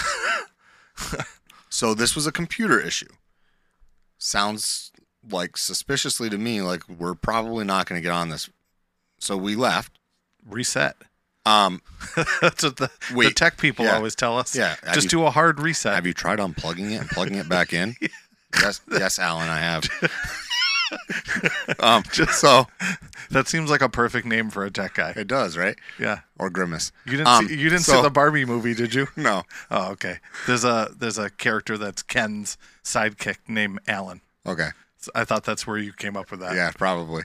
[1.69, 3.13] so this was a computer issue.
[4.17, 4.91] Sounds
[5.31, 8.49] like suspiciously to me like we're probably not going to get on this.
[9.19, 9.93] So we left.
[10.49, 10.97] Reset.
[11.49, 11.81] Um,
[12.41, 13.97] That's what the, the Wait, tech people yeah.
[13.97, 14.55] always tell us.
[14.57, 15.95] Yeah, have Just you- do a hard reset.
[15.95, 17.97] have you tried unplugging it and plugging it back in?
[18.61, 19.85] yes, yes, Alan, I have.
[21.81, 22.67] um, so
[23.31, 25.13] that seems like a perfect name for a tech guy.
[25.17, 25.77] it does, right?
[25.99, 26.21] Yeah.
[26.39, 26.93] Or grimace.
[27.05, 29.09] You didn't Um, see, you didn't so- see the Barbie movie, did you?
[29.17, 29.43] No.
[29.71, 30.19] Oh, okay.
[30.47, 34.21] There's a there's a character that's Ken's sidekick named Alan.
[34.47, 34.69] Okay.
[34.99, 36.55] So I thought that's where you came up with that.
[36.55, 37.25] Yeah, probably.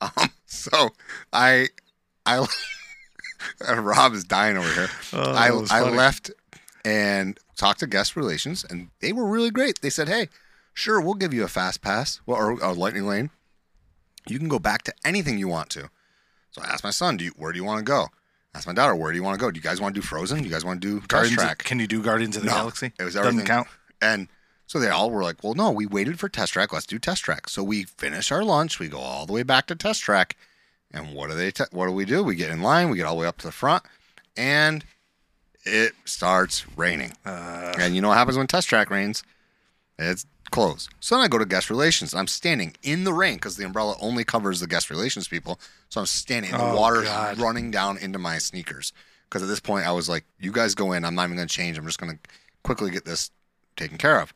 [0.00, 0.90] Um, so
[1.32, 1.68] I,
[2.26, 2.46] I,
[3.68, 4.88] Uh, Rob is dying over here.
[5.12, 6.30] Oh, I, I left
[6.84, 9.80] and talked to guest relations, and they were really great.
[9.80, 10.28] They said, "Hey,
[10.72, 13.30] sure, we'll give you a fast pass well, or a lightning lane.
[14.26, 15.90] You can go back to anything you want to."
[16.50, 18.08] So I asked my son, "Do you where do you want to go?"
[18.54, 19.50] I asked my daughter, "Where do you want to go?
[19.50, 20.38] Do you guys want to do Frozen?
[20.38, 21.36] Do you guys want to do Test Guardians.
[21.42, 22.92] Track?" Can you do Guardians of the No, Galaxy?
[22.98, 23.46] it was Doesn't everything.
[23.46, 23.68] count.
[24.02, 24.28] And
[24.66, 26.72] so they all were like, well, no, we waited for test track.
[26.72, 27.48] Let's do test track.
[27.48, 28.78] So we finish our lunch.
[28.78, 30.36] We go all the way back to test track.
[30.94, 31.50] And what do they?
[31.50, 32.22] Te- what do we do?
[32.22, 32.88] We get in line.
[32.88, 33.82] We get all the way up to the front,
[34.36, 34.84] and
[35.64, 37.12] it starts raining.
[37.26, 39.22] Uh, and you know what happens when test track rains?
[39.98, 40.90] It's closed.
[41.00, 42.12] So then I go to guest relations.
[42.12, 45.58] And I'm standing in the rain because the umbrella only covers the guest relations people.
[45.88, 46.52] So I'm standing.
[46.52, 47.38] And the Oh, water's God.
[47.38, 48.92] running down into my sneakers.
[49.28, 51.04] Because at this point, I was like, "You guys go in.
[51.04, 51.76] I'm not even going to change.
[51.76, 52.18] I'm just going to
[52.62, 53.30] quickly get this
[53.76, 54.32] taken care of."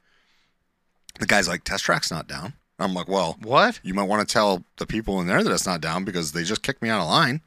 [1.20, 3.80] The guy's like, "Test track's not down." I'm like, "Well, what?
[3.82, 6.44] you might want to tell the people in there that it's not down because they
[6.44, 7.40] just kicked me out of line."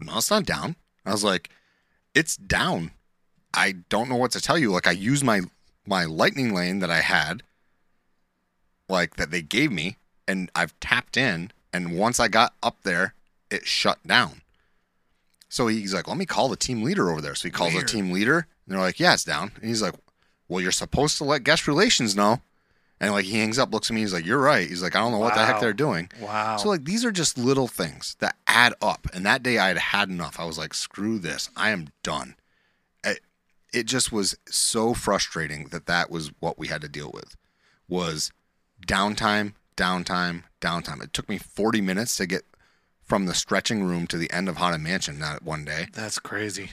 [0.00, 0.76] No, it's not down.
[1.04, 1.50] I was like,
[2.14, 2.92] "It's down."
[3.52, 4.70] I don't know what to tell you.
[4.70, 5.42] Like I used my
[5.86, 7.42] my lightning lane that I had,
[8.88, 9.96] like that they gave me,
[10.26, 11.52] and I've tapped in.
[11.72, 13.14] And once I got up there,
[13.50, 14.42] it shut down.
[15.48, 17.88] So he's like, "Let me call the team leader over there." So he calls Weird.
[17.88, 19.94] the team leader, and they're like, "Yeah, it's down." And he's like,
[20.48, 22.40] "Well, you're supposed to let guest relations know."
[23.00, 24.98] And like he hangs up, looks at me, he's like, "You're right." He's like, "I
[25.00, 26.58] don't know what the heck they're doing." Wow.
[26.58, 29.06] So like these are just little things that add up.
[29.14, 30.38] And that day I had had enough.
[30.38, 31.48] I was like, screw this.
[31.56, 32.36] I am done.
[33.02, 33.20] It,
[33.72, 37.36] it just was so frustrating that that was what we had to deal with.
[37.88, 38.32] Was
[38.86, 41.02] downtime, downtime, downtime.
[41.02, 42.42] It took me 40 minutes to get
[43.02, 45.86] from the stretching room to the end of Haunted Mansion that one day.
[45.92, 46.72] That's crazy.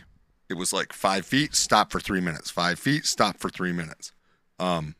[0.49, 2.49] It was like five feet, stop for three minutes.
[2.49, 4.11] Five feet, stop for three minutes.
[4.59, 4.95] Um,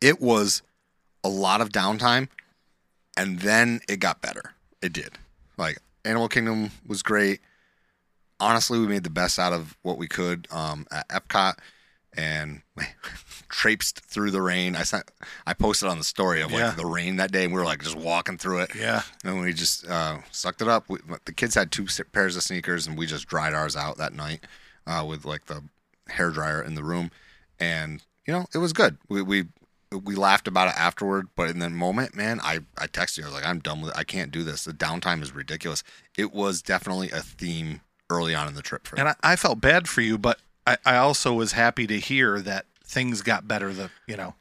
[0.00, 0.62] it was
[1.24, 2.28] a lot of downtime,
[3.16, 4.52] and then it got better.
[4.80, 5.18] It did.
[5.56, 7.40] Like Animal Kingdom was great.
[8.40, 11.54] Honestly, we made the best out of what we could um, at Epcot,
[12.16, 12.62] and
[13.48, 14.74] traipsed through the rain.
[14.74, 15.04] I sent,
[15.46, 16.70] I posted on the story of like Yeah.
[16.72, 18.74] the rain that day, and we were like just walking through it.
[18.74, 19.02] Yeah.
[19.24, 20.88] And we just uh, sucked it up.
[20.88, 24.12] We, the kids had two pairs of sneakers, and we just dried ours out that
[24.12, 24.40] night
[24.86, 25.62] uh, with like the
[26.08, 27.10] hair dryer in the room,
[27.60, 28.98] and you know it was good.
[29.08, 29.44] We we
[30.04, 33.24] we laughed about it afterward, but in the moment, man, I I texted you.
[33.24, 33.98] I was like, I'm done with it.
[33.98, 34.64] I can't do this.
[34.64, 35.82] The downtime is ridiculous.
[36.16, 37.80] It was definitely a theme
[38.10, 40.76] early on in the trip for And I, I felt bad for you, but I,
[40.84, 43.72] I also was happy to hear that things got better.
[43.72, 44.34] The you know,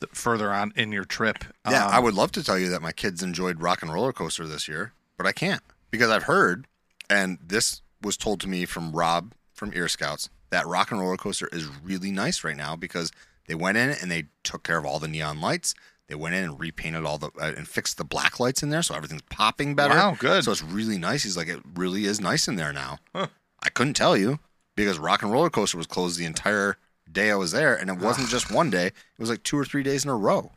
[0.00, 1.44] the further on in your trip.
[1.68, 4.12] Yeah, Um, I would love to tell you that my kids enjoyed Rock and Roller
[4.12, 6.66] Coaster this year, but I can't because I've heard,
[7.08, 11.16] and this was told to me from Rob from Ear Scouts, that Rock and Roller
[11.16, 13.10] Coaster is really nice right now because
[13.48, 15.74] they went in and they took care of all the neon lights.
[16.06, 18.82] They went in and repainted all the uh, and fixed the black lights in there,
[18.82, 19.94] so everything's popping better.
[19.94, 20.44] Wow, good.
[20.44, 21.24] So it's really nice.
[21.24, 22.98] He's like, it really is nice in there now.
[23.14, 23.26] Huh.
[23.60, 24.38] I couldn't tell you
[24.76, 26.76] because Rock and Roller Coaster was closed the entire
[27.10, 29.64] day I was there, and it wasn't just one day; it was like two or
[29.64, 30.52] three days in a row.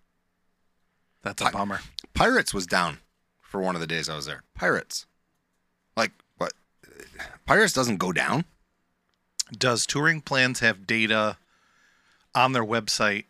[1.24, 1.82] That's a bummer.
[2.14, 3.00] Pirates was down
[3.42, 4.44] for one of the days I was there.
[4.54, 5.06] Pirates.
[5.98, 6.54] Like what?
[7.46, 8.46] Pirates doesn't go down.
[9.58, 11.38] Does Touring Plans have data
[12.36, 13.26] on their website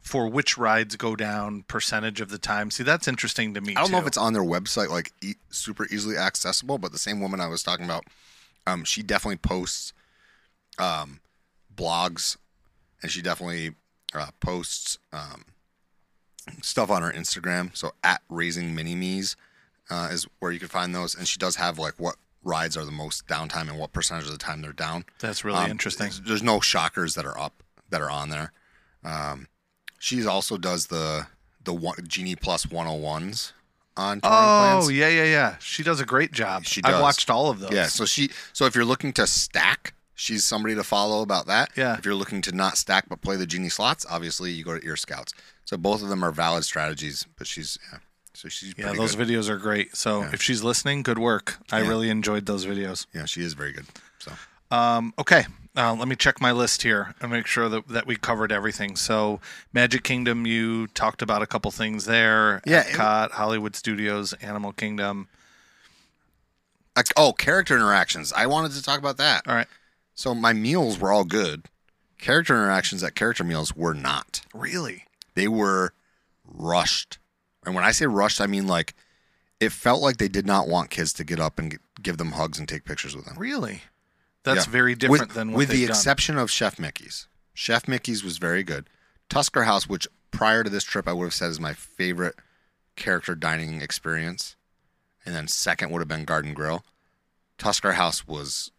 [0.00, 2.70] for which rides go down percentage of the time?
[2.70, 3.74] See, that's interesting to me.
[3.76, 6.98] I don't know if it's on their website like e- super easily accessible, but the
[6.98, 8.04] same woman I was talking about,
[8.66, 9.92] um, she definitely posts
[10.78, 11.20] um,
[11.74, 12.36] blogs,
[13.02, 13.74] and she definitely
[14.14, 15.44] uh, posts um,
[16.62, 17.74] stuff on her Instagram.
[17.76, 19.36] So at raising mini me's
[19.90, 22.84] uh, is where you can find those, and she does have like what rides are
[22.84, 25.06] the most downtime and what percentage of the time they're down.
[25.20, 26.10] That's really Um, interesting.
[26.26, 27.62] There's no shockers that are up
[27.94, 28.52] that are on there.
[29.04, 29.46] Um,
[30.00, 31.26] she also does the
[31.62, 33.52] the one, Genie Plus 101s
[33.96, 34.90] on touring Oh plans.
[34.92, 35.56] yeah, yeah, yeah.
[35.60, 36.64] She does a great job.
[36.64, 37.70] She I've watched all of those.
[37.72, 41.70] Yeah, so she so if you're looking to stack, she's somebody to follow about that.
[41.76, 41.96] Yeah.
[41.96, 44.84] If you're looking to not stack but play the genie slots, obviously you go to
[44.84, 45.32] Ear Scouts.
[45.64, 47.98] So both of them are valid strategies, but she's yeah.
[48.34, 49.28] So she's Yeah, those good.
[49.28, 49.96] videos are great.
[49.96, 51.58] So if she's listening, good work.
[51.70, 51.88] I Yeah.
[51.88, 53.06] really enjoyed those videos.
[53.14, 53.86] yeah, she is very good.
[54.18, 54.32] So
[54.76, 55.46] Um, okay,
[55.76, 58.94] Uh, let me check my list here and make sure that, that we covered everything.
[58.94, 59.40] So,
[59.72, 62.62] Magic Kingdom, you talked about a couple things there.
[62.64, 65.26] Yeah, it- Epcot, Hollywood Studios, Animal Kingdom.
[66.96, 68.32] Like, oh, character interactions.
[68.32, 69.48] I wanted to talk about that.
[69.48, 69.66] All right.
[70.14, 71.64] So my meals were all good.
[72.18, 74.42] Character interactions at character meals were not.
[74.54, 75.04] Really?
[75.34, 75.92] They were
[76.46, 77.18] rushed.
[77.66, 78.94] And when I say rushed, I mean like
[79.58, 82.60] it felt like they did not want kids to get up and give them hugs
[82.60, 83.36] and take pictures with them.
[83.36, 83.82] Really?
[84.44, 84.72] That's Yeah.
[84.72, 85.90] very different with, than what with the done.
[85.96, 87.26] exception of Chef Mickey's.
[87.54, 88.88] Chef Mickey's was very good.
[89.28, 92.36] Tusker House, which prior to this trip I would have said is my favorite
[92.96, 94.54] character dining experience,
[95.24, 96.84] and then second would have been Garden Grill.
[97.58, 98.70] Tusker House was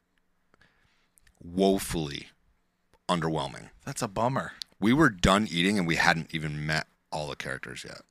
[1.44, 2.28] woefully
[3.10, 3.70] underwhelming.
[3.86, 4.54] That's a bummer.
[4.80, 8.02] We were done eating and we hadn't even met all the characters yet.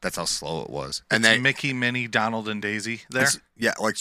[0.00, 1.02] That's how slow it was.
[1.10, 3.28] And then Mickey, Minnie, Donald, and Daisy there.
[3.56, 3.96] Yeah, like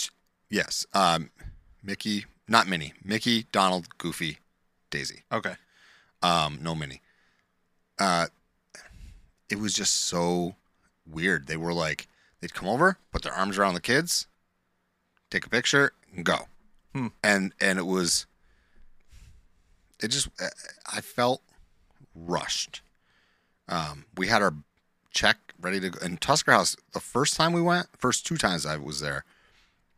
[0.50, 1.30] yes, um,
[1.82, 4.40] Mickey, not Minnie, Mickey, Donald, Goofy,
[4.90, 5.24] Daisy.
[5.32, 5.56] Okay.
[6.22, 7.02] Um, no Minnie.
[8.00, 8.28] Uh,
[9.50, 10.56] it was just so
[11.06, 11.48] weird.
[11.48, 12.08] They were like,
[12.40, 14.28] they'd come over, put their arms around the kids,
[15.30, 16.48] take a picture, and go.
[16.94, 17.08] Hmm.
[17.24, 18.26] And and it was,
[20.02, 20.30] it just,
[20.92, 21.42] I felt
[22.16, 22.82] rushed.
[23.68, 24.54] Um, we had our
[25.12, 26.00] check ready to go.
[26.04, 29.24] And Tusker House, the first time we went, first two times I was there,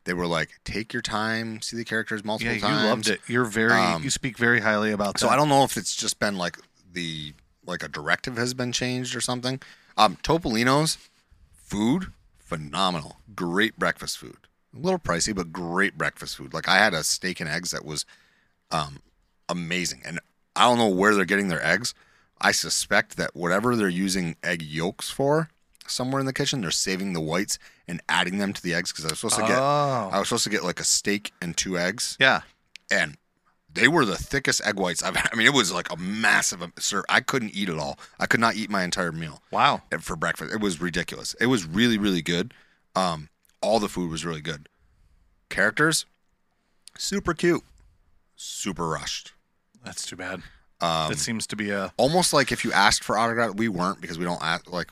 [0.05, 3.19] they were like, take your time, see the characters multiple Yeah, you loved it.
[3.27, 3.73] You're very.
[3.73, 5.33] Um, you speak very highly about So that.
[5.33, 6.57] I don't know if it's just been like
[6.93, 7.33] the
[7.65, 9.59] like a directive has been changed or something.
[9.97, 10.97] Um, Topolino's
[11.53, 14.37] food phenomenal, great breakfast food.
[14.75, 16.53] A little pricey, but great breakfast food.
[16.53, 18.05] Like I had a steak and eggs that was
[18.71, 18.99] um,
[19.49, 20.19] amazing, and
[20.55, 21.93] I don't know where they're getting their eggs.
[22.39, 25.49] I suspect that whatever they're using egg yolks for,
[25.87, 27.57] somewhere in the kitchen, they're saving the whites
[27.87, 30.09] and adding them to the eggs because I was supposed to get Oh.
[30.11, 32.41] I was supposed to get like a steak and two eggs Yeah.
[32.91, 33.17] and
[33.71, 35.29] they were the thickest egg whites I've had.
[35.33, 37.03] I mean, it was like a massive sir.
[37.09, 37.99] I couldn't eat it all.
[38.19, 39.81] I could not eat my entire meal Wow.
[39.99, 40.53] for breakfast.
[40.53, 41.33] It was ridiculous.
[41.41, 42.53] It was really, really good.
[42.95, 43.27] Um,
[43.61, 44.69] all the food was really good.
[45.49, 46.05] Characters,
[46.97, 47.63] super cute,
[48.35, 49.33] super rushed.
[49.83, 50.41] That's too bad.
[50.81, 51.93] Um, that seems to be a.
[51.97, 54.87] almost like if you asked for autograph, we weren't because we don't ask like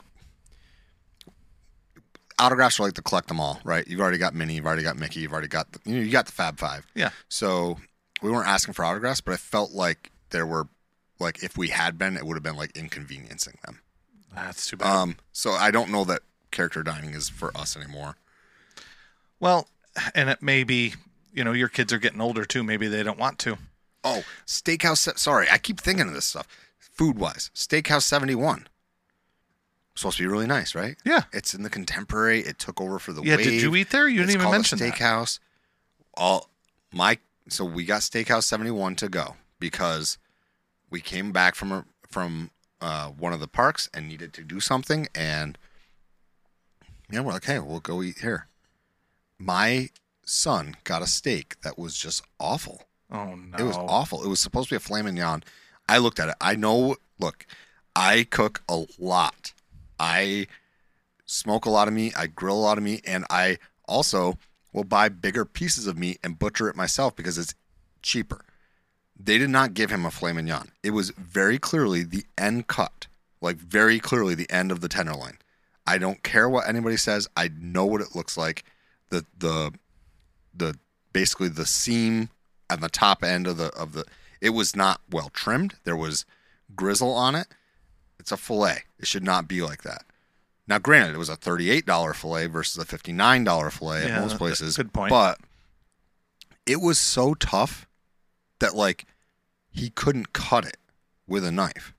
[2.38, 3.86] autographs are like to collect them all, right?
[3.86, 6.10] You've already got Minnie, you've already got Mickey, you've already got the, you know you
[6.10, 6.86] got the Fab Five.
[6.94, 7.10] Yeah.
[7.28, 7.78] So
[8.22, 10.68] we weren't asking for autographs, but I felt like there were
[11.20, 13.80] like if we had been, it would have been like inconveniencing them.
[14.34, 14.88] That's too bad.
[14.94, 18.16] Um, so I don't know that character dining is for us anymore.
[19.40, 19.68] well,
[20.14, 20.94] and it may be.
[21.32, 22.62] You know, your kids are getting older too.
[22.62, 23.58] Maybe they don't want to.
[24.04, 25.18] Oh, Steakhouse.
[25.18, 26.46] Sorry, I keep thinking of this stuff.
[26.78, 28.68] Food wise, Steakhouse seventy one.
[29.96, 30.96] Supposed to be really nice, right?
[31.04, 31.22] Yeah.
[31.32, 32.40] It's in the contemporary.
[32.40, 33.36] It took over for the Yeah.
[33.36, 33.44] wave.
[33.44, 34.08] Did you eat there?
[34.08, 34.94] You didn't It's even called a mention that.
[34.94, 35.38] steakhouse.
[36.14, 36.50] All
[36.92, 37.18] my
[37.48, 40.18] so we got Steakhouse seventy one to go because
[40.90, 44.60] we came back from a, from uh, one of the parks and needed to do
[44.60, 45.58] something, and
[47.10, 48.46] yeah, we're like, hey, we'll go eat here.
[49.38, 49.90] My
[50.24, 52.84] son got a steak that was just awful.
[53.10, 53.58] Oh no.
[53.58, 54.22] It was awful.
[54.24, 55.42] It was supposed to be a filet mignon.
[55.88, 56.34] I looked at it.
[56.40, 56.96] I know.
[57.18, 57.46] Look,
[57.96, 59.52] I cook a lot.
[60.04, 60.48] I
[61.24, 62.12] smoke a lot of meat.
[62.14, 63.56] I grill a lot of meat, and I
[63.88, 64.38] also
[64.70, 67.54] will buy bigger pieces of meat and butcher it myself because it's
[68.02, 68.44] cheaper.
[69.18, 70.72] They did not give him a filet mignon.
[70.82, 73.06] It was very clearly the end cut,
[73.40, 75.38] like very clearly the end of the tenderloin.
[75.86, 77.26] I don't care what anybody says.
[77.34, 78.64] I know what it looks like.
[79.08, 79.72] The the
[80.54, 80.76] the
[81.12, 82.28] basically the seam
[82.68, 84.04] at the top end of the of the
[84.42, 85.76] it was not well trimmed.
[85.84, 86.26] There was
[86.76, 87.46] grizzle on it.
[88.24, 88.84] It's a fillet.
[88.98, 90.06] It should not be like that.
[90.66, 94.22] Now, granted, it was a thirty-eight dollar fillet versus a fifty-nine dollar fillet Yeah, at
[94.22, 94.78] most places.
[94.78, 95.10] good point.
[95.10, 95.38] But
[96.64, 97.86] it was so tough
[98.60, 99.04] that like
[99.70, 100.78] he couldn't cut it
[101.26, 101.92] with a knife.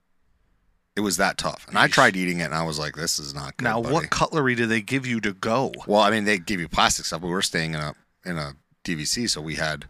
[0.95, 3.35] It was that tough, and I tried eating it, and I was like, "This is
[3.35, 3.93] not good." now, buddy.
[3.93, 5.71] what cutlery do they give you to go?
[5.85, 7.93] Well, I mean, they give you plastic stuff, but we were staying in a
[8.25, 8.53] in a
[8.83, 9.85] DVC, so we had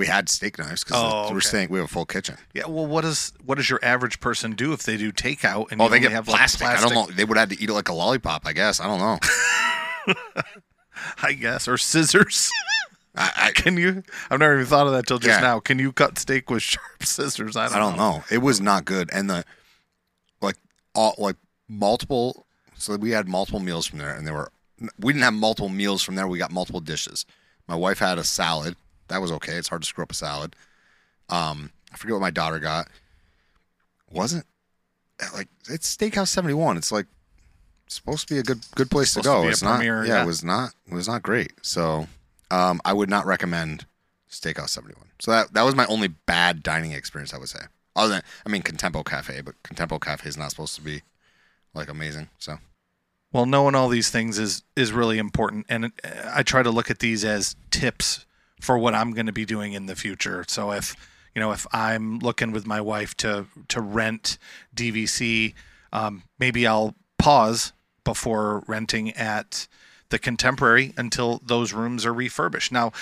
[0.00, 1.46] we had steak knives because Oh, we're okay.
[1.48, 1.68] staying.
[1.68, 2.36] We have a full kitchen.
[2.54, 2.66] Yeah.
[2.66, 5.84] Well, what does what does your average person do if they do takeout and Oh,
[5.84, 6.62] you they only get have plastic.
[6.66, 7.06] like I don't know.
[7.14, 8.46] They would have to eat it like a lollipop.
[8.46, 8.80] I guess.
[8.80, 10.14] I don't know.
[11.22, 12.50] I guess or scissors.
[13.16, 14.02] I, I, Can you?
[14.30, 15.46] I've never even thought of that till just Yeah.
[15.46, 15.60] now.
[15.60, 17.56] Can you cut steak with sharp scissors?
[17.56, 18.24] I don't, I don't know.
[18.30, 19.44] It was not good, and the
[20.40, 20.56] like
[20.94, 21.36] all like
[21.68, 22.46] multiple.
[22.76, 24.50] So we had multiple meals from there, and they were
[24.98, 26.26] we didn't have multiple meals from there.
[26.26, 27.26] We got multiple dishes.
[27.68, 28.76] My wife had a salad.
[29.10, 29.54] That was okay.
[29.54, 30.56] It's hard to screw up a salad.
[31.28, 32.88] Um, I forget what my daughter got.
[34.10, 34.46] Wasn't
[35.34, 36.76] like it's Steakhouse seventy one.
[36.76, 37.06] It's like
[37.86, 39.42] supposed to be a good good place to to go.
[39.42, 39.84] a it's not.
[39.84, 40.22] yeah, yeah.
[40.22, 40.74] it was not.
[40.86, 41.52] It was not great.
[41.62, 42.08] So
[42.50, 43.86] um, I would not recommend
[44.30, 45.06] Steakhouse 71.
[45.20, 47.60] So that that was my only bad dining experience, I would say.
[47.96, 51.02] Other than, I mean, Contempo Cafe, but Contempo Cafe is not supposed to be
[51.74, 52.28] like amazing.
[52.38, 52.58] So
[53.32, 55.92] Well, knowing all these things is is really important, and
[56.32, 58.24] I try to look at these as tips
[58.60, 60.44] for what I'm going to be doing in the future.
[60.48, 60.94] So if
[61.34, 64.38] you know if I'm looking with my wife to to rent
[64.74, 65.54] DVC,
[65.92, 67.72] um, maybe I'll pause
[68.04, 69.66] before renting at
[70.08, 72.72] the Contemporary until those rooms are refurbished.
[72.72, 72.92] Now,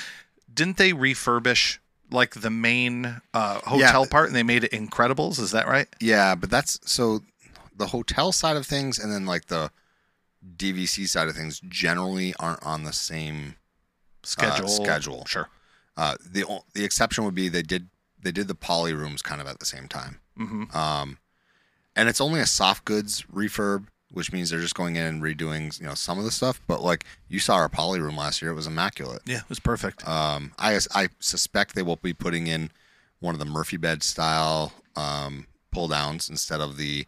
[0.53, 1.79] didn't they refurbish
[2.11, 5.39] like the main uh, hotel part and they made it Incredibles?
[5.39, 5.89] Is that right?
[6.01, 7.21] yeah, but that's so
[7.75, 9.71] the hotel side of things and then like the
[10.57, 13.55] DVC side of things generally aren't on the same
[14.23, 14.69] Schedule.
[14.69, 15.25] schedule.
[15.27, 15.49] Sure.
[15.97, 16.45] Uh, the
[16.75, 17.89] the exception would be they did
[18.21, 20.21] they did the poly rooms kind of at the same time.
[20.37, 21.19] hmm Um,
[21.97, 25.79] and it's only a soft goods refurb, which means they're just going in and redoing
[25.81, 26.61] you know some of the stuff.
[26.67, 29.23] But like you saw our poly room last year, it was immaculate.
[29.27, 30.07] Yeah, it was perfect.
[30.07, 32.71] Um, I I suspect they will be putting in
[33.21, 37.07] one of the Murphy bed style um, pull downs instead of the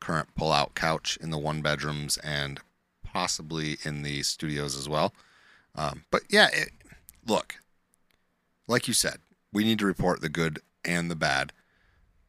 [0.00, 2.58] current pull out couch in the one bedrooms and
[3.04, 5.12] possibly in the studios as well.
[5.74, 6.70] Um, but yeah, it,
[7.26, 7.56] look,
[8.68, 9.16] like you said,
[9.52, 11.52] we need to report the good and the bad.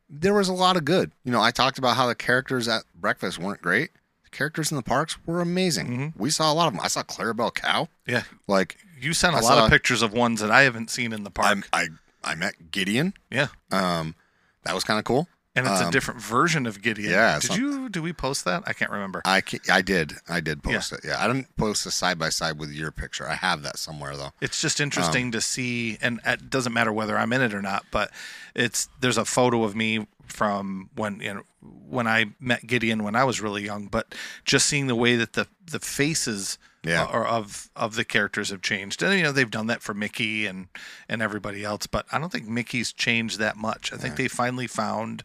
[0.10, 1.12] There was a lot of good.
[1.24, 3.92] You know, I talked about how the characters at breakfast weren't great.
[4.24, 5.88] The characters in the parks were amazing.
[5.88, 6.14] Mhm.
[6.18, 6.82] We saw a lot of them.
[6.84, 7.90] I saw Clarabelle Cow.
[8.06, 10.90] Yeah, Like you sent a I lot saw- of pictures of ones that I haven't
[10.90, 11.68] seen in the park.
[11.74, 11.88] I I
[12.32, 13.14] I met Gideon.
[13.30, 14.16] yeah, Um,
[14.64, 15.28] that was kind of cool.
[15.56, 17.12] And it's a um, different version of Gideon.
[17.12, 17.90] yeah, Did you?
[17.90, 18.64] Do we post that?
[18.66, 19.22] I can't remember.
[19.26, 21.02] I ca- I did I did post it.
[21.04, 23.28] Yeah, I didn't post a side by side with your picture.
[23.28, 24.32] I have that somewhere though.
[24.42, 27.86] It's just interesting to see, and it doesn't matter whether I'm in it or not.
[27.92, 28.12] But
[28.56, 31.44] it's there's a photo of me from when you know
[31.88, 33.88] when I met Gideon when I was really young.
[33.88, 37.06] But just seeing the way that the the faces Yeah.
[37.06, 40.48] are of of the characters have changed, and you know they've done that for Mickey
[40.48, 40.68] and
[41.08, 41.86] and everybody else.
[41.86, 43.94] But I don't think Mickey's changed that much.
[43.94, 45.24] I think they finally found.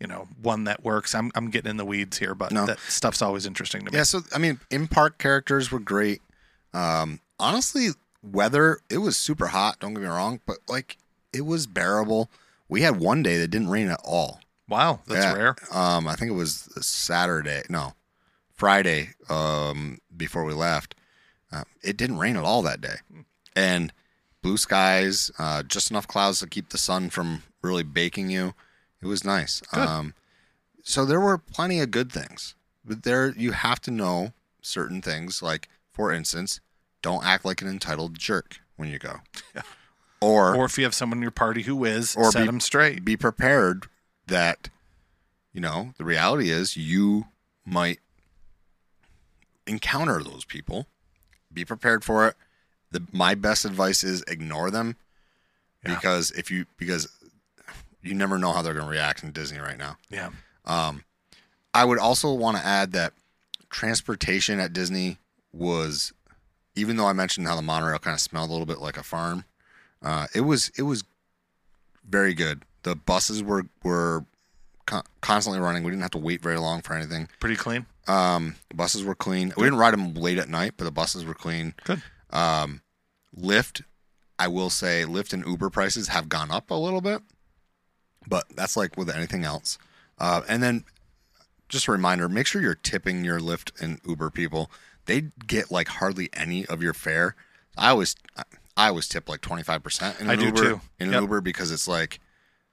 [0.00, 1.14] You know, one that works.
[1.14, 2.64] I'm I'm getting in the weeds here, but No.
[2.66, 3.98] that stuff's always interesting to me.
[3.98, 6.22] Yeah, so I mean, in park characters were great.
[6.72, 7.88] Um, honestly,
[8.22, 9.78] weather it was super hot.
[9.80, 10.96] Don't get me wrong, but like
[11.32, 12.30] it was bearable.
[12.68, 14.40] We had one day that didn't rain at all.
[14.68, 15.32] Wow, that's Yeah.
[15.34, 15.56] rare.
[15.72, 17.62] Um, I think it was Saturday.
[17.68, 17.94] No,
[18.54, 19.10] Friday.
[19.28, 20.94] Um, before we left,
[21.52, 22.96] uh, it didn't rain at all that day,
[23.54, 23.92] and
[24.42, 28.54] blue skies, uh, just enough clouds to keep the sun from really baking you.
[29.02, 29.60] It was nice.
[29.72, 29.80] Good.
[29.88, 30.14] Um,
[30.82, 34.32] so there were plenty of good things, but there you have to know
[34.62, 35.42] certain things.
[35.42, 36.60] Like, for instance,
[37.02, 39.20] don't act like an entitled jerk when you go,
[39.54, 39.62] Yeah.
[40.20, 42.60] or Or if you have someone in your party who is, Or set be- them
[42.60, 43.04] straight.
[43.04, 43.86] be prepared
[44.26, 44.68] that
[45.52, 47.26] you know the reality is you
[47.66, 47.98] might
[49.66, 50.86] encounter those people
[51.52, 52.36] be prepared for it
[52.90, 54.96] the my best advice is ignore them
[55.84, 55.94] Yeah.
[55.94, 57.08] because if you because
[58.02, 60.30] you never know how they're going to react in disney right now Yeah.
[60.64, 61.04] um,
[61.74, 63.12] I would also want to add that
[63.70, 65.18] transportation at Disney
[65.52, 66.12] was,
[66.74, 69.02] even though I mentioned how the monorail kind of smelled a little bit like a
[69.04, 69.44] farm,
[70.02, 71.04] uh, it was it was
[72.08, 72.62] very good.
[72.82, 74.24] The buses were were
[74.86, 75.84] con- constantly running.
[75.84, 77.28] We didn't have to wait very long for anything.
[77.38, 77.86] Pretty clean.
[78.08, 79.52] Um, buses were clean.
[79.56, 81.74] We didn't ride them late at night, but the buses were clean.
[81.84, 82.02] Good.
[82.30, 82.82] Um,
[83.38, 83.82] Lyft,
[84.40, 87.22] I will say, Lyft and Uber prices have gone up a little bit,
[88.28, 89.78] but that's like with anything else.
[90.18, 90.84] Uh, and then,
[91.68, 94.70] just a reminder: make sure you're tipping your Lyft and Uber people.
[95.06, 97.34] They get like hardly any of your fare.
[97.76, 98.14] I always,
[98.76, 100.60] I always tip like twenty five percent in an I do Uber.
[100.60, 100.80] too.
[100.98, 101.22] In an Yep.
[101.22, 102.20] Uber because it's like.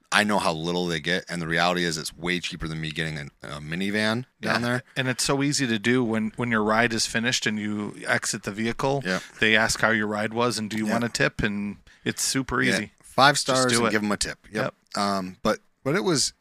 [0.09, 2.91] I know how little they get, and the reality is it's way cheaper than me
[2.91, 4.83] getting a, a minivan down there.
[4.95, 8.43] And it's so easy to do when when your ride is finished and you exit
[8.43, 9.03] the vehicle.
[9.05, 9.21] Yep.
[9.41, 10.91] They ask how your ride was and do you Yep.
[10.93, 11.75] want a tip and
[12.05, 12.91] it's super Yeah, easy.
[13.18, 13.91] Five stars and it.
[13.91, 14.38] give them a tip.
[14.51, 14.74] Yep.
[14.95, 16.32] Um, but but it was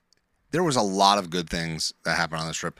[0.52, 2.78] there was a lot of good things that happened on this trip,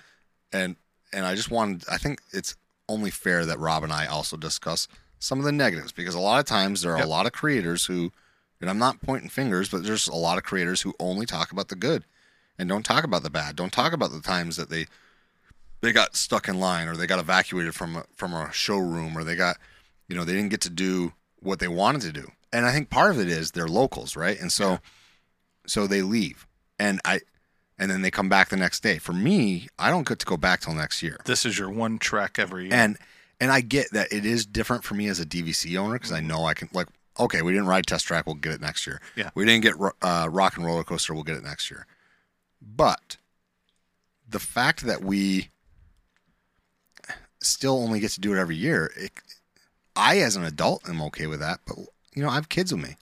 [0.53, 0.77] and
[1.13, 2.55] and I just wanted I think it's
[2.89, 4.87] only fair that Rob and I also discuss
[5.19, 7.07] some of the negatives because a lot of times there are Yep.
[7.07, 8.13] a lot of creators who,
[8.61, 11.69] and I'm not pointing fingers, but there's a lot of creators who only talk about
[11.69, 12.05] the good,
[12.59, 13.57] and don't talk about the bad.
[13.57, 14.87] Don't talk about the times that they
[15.81, 19.25] they got stuck in line or they got evacuated from a, from a showroom or
[19.25, 19.57] they got
[20.09, 22.31] you know they didn't get to do what they wanted to do.
[22.53, 24.39] And i think part of it is they're locals right?
[24.41, 24.79] And so Yeah.
[25.67, 26.47] so they leave.
[26.79, 27.21] And i
[27.79, 28.99] and then they come back the next day.
[28.99, 31.19] For me i don't get to go back till next year.
[31.25, 32.75] This is your one trek every year.
[32.75, 32.99] and
[33.41, 36.21] and i get that it is different for me as a dvc owner because i
[36.21, 36.89] know i can like
[37.21, 39.01] okay we didn't ride test track we'll get it next year.
[39.15, 39.31] Yeah.
[39.35, 41.87] we didn't get uh, rock and roller coaster we'll get it next year.
[42.63, 43.17] But
[44.29, 45.51] the fact that we
[47.41, 49.13] still only get to do it every year it,
[49.97, 51.77] i as an adult am okay with that but
[52.15, 52.97] you know i have kids with me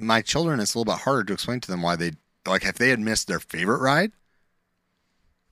[0.00, 2.12] my children, it's a little bit harder to explain to them why they
[2.46, 4.12] like if they had missed their favorite ride,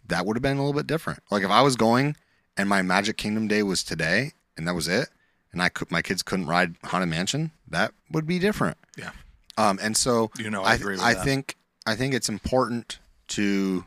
[0.06, 1.20] that would have been a little bit different.
[1.30, 2.16] Like if I was going
[2.56, 5.08] and my Magic Kingdom day was today and that was it,
[5.52, 8.76] and I could my kids couldn't ride Haunted Mansion, that would be different.
[8.96, 9.10] Yeah.
[9.56, 11.56] Um, and so You know, I I, agree with I think
[11.86, 12.98] I think it's important
[13.28, 13.84] to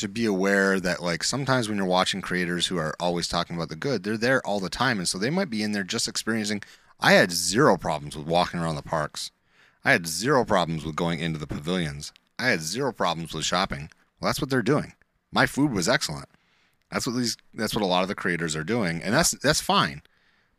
[0.00, 3.68] to be aware that like sometimes when you're watching creators who are always talking about
[3.68, 6.08] the good, they're there all the time, and so they might be in there just
[6.08, 6.62] experiencing.
[6.98, 9.30] I had zero problems with walking around the parks.
[9.84, 12.12] I had zero problems with going into the pavilions.
[12.38, 13.90] I had zero problems with shopping.
[14.20, 14.94] Well, that's what they're doing.
[15.32, 16.28] My food was excellent.
[16.90, 17.36] That's what these.
[17.54, 20.02] That's what a lot of the creators are doing, and that's that's fine.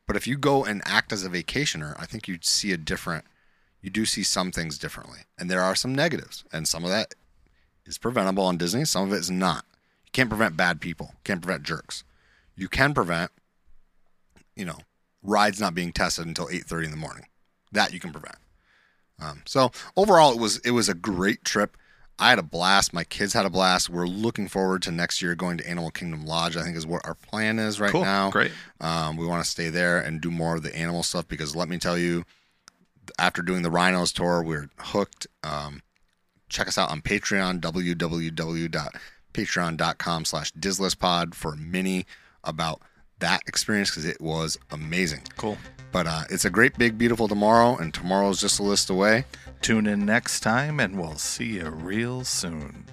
[0.06, 3.24] But if you go and act as a vacationer, I think you see a different.
[3.80, 7.14] You do see some things differently, and there are some negatives, and some of that
[7.86, 8.84] is preventable on Disney.
[8.84, 9.64] Some of it is not.
[10.06, 11.14] You can't prevent bad people.
[11.24, 12.04] Can't prevent jerks.
[12.56, 13.30] You can prevent,
[14.54, 14.78] you know,
[15.22, 17.26] rides not being tested until eight thirty in the morning.
[17.72, 18.36] That you can prevent.
[19.20, 21.76] Um, so overall, it was it was a great trip.
[22.18, 22.92] I had a blast.
[22.92, 23.88] My kids had a blast.
[23.88, 26.56] We're looking forward to next year going to Animal Kingdom Lodge.
[26.56, 28.04] I think is what our plan is right Cool.
[28.04, 28.30] now.
[28.30, 28.52] Great.
[28.80, 31.68] Um, we want to stay there and do more of the animal stuff because let
[31.68, 32.24] me tell you,
[33.18, 35.26] after doing the rhinos tour, we're hooked.
[35.42, 35.82] Um,
[36.52, 40.52] check us out on Patreon, www.patreon.com slash
[40.98, 42.06] Pod for a mini
[42.44, 42.80] about
[43.18, 45.22] that experience because it was amazing.
[45.36, 45.58] Cool.
[45.92, 49.24] But uh, it's a great, big, beautiful tomorrow, and tomorrow's just a list away.
[49.60, 52.86] Tune in next time, and we'll see you real soon.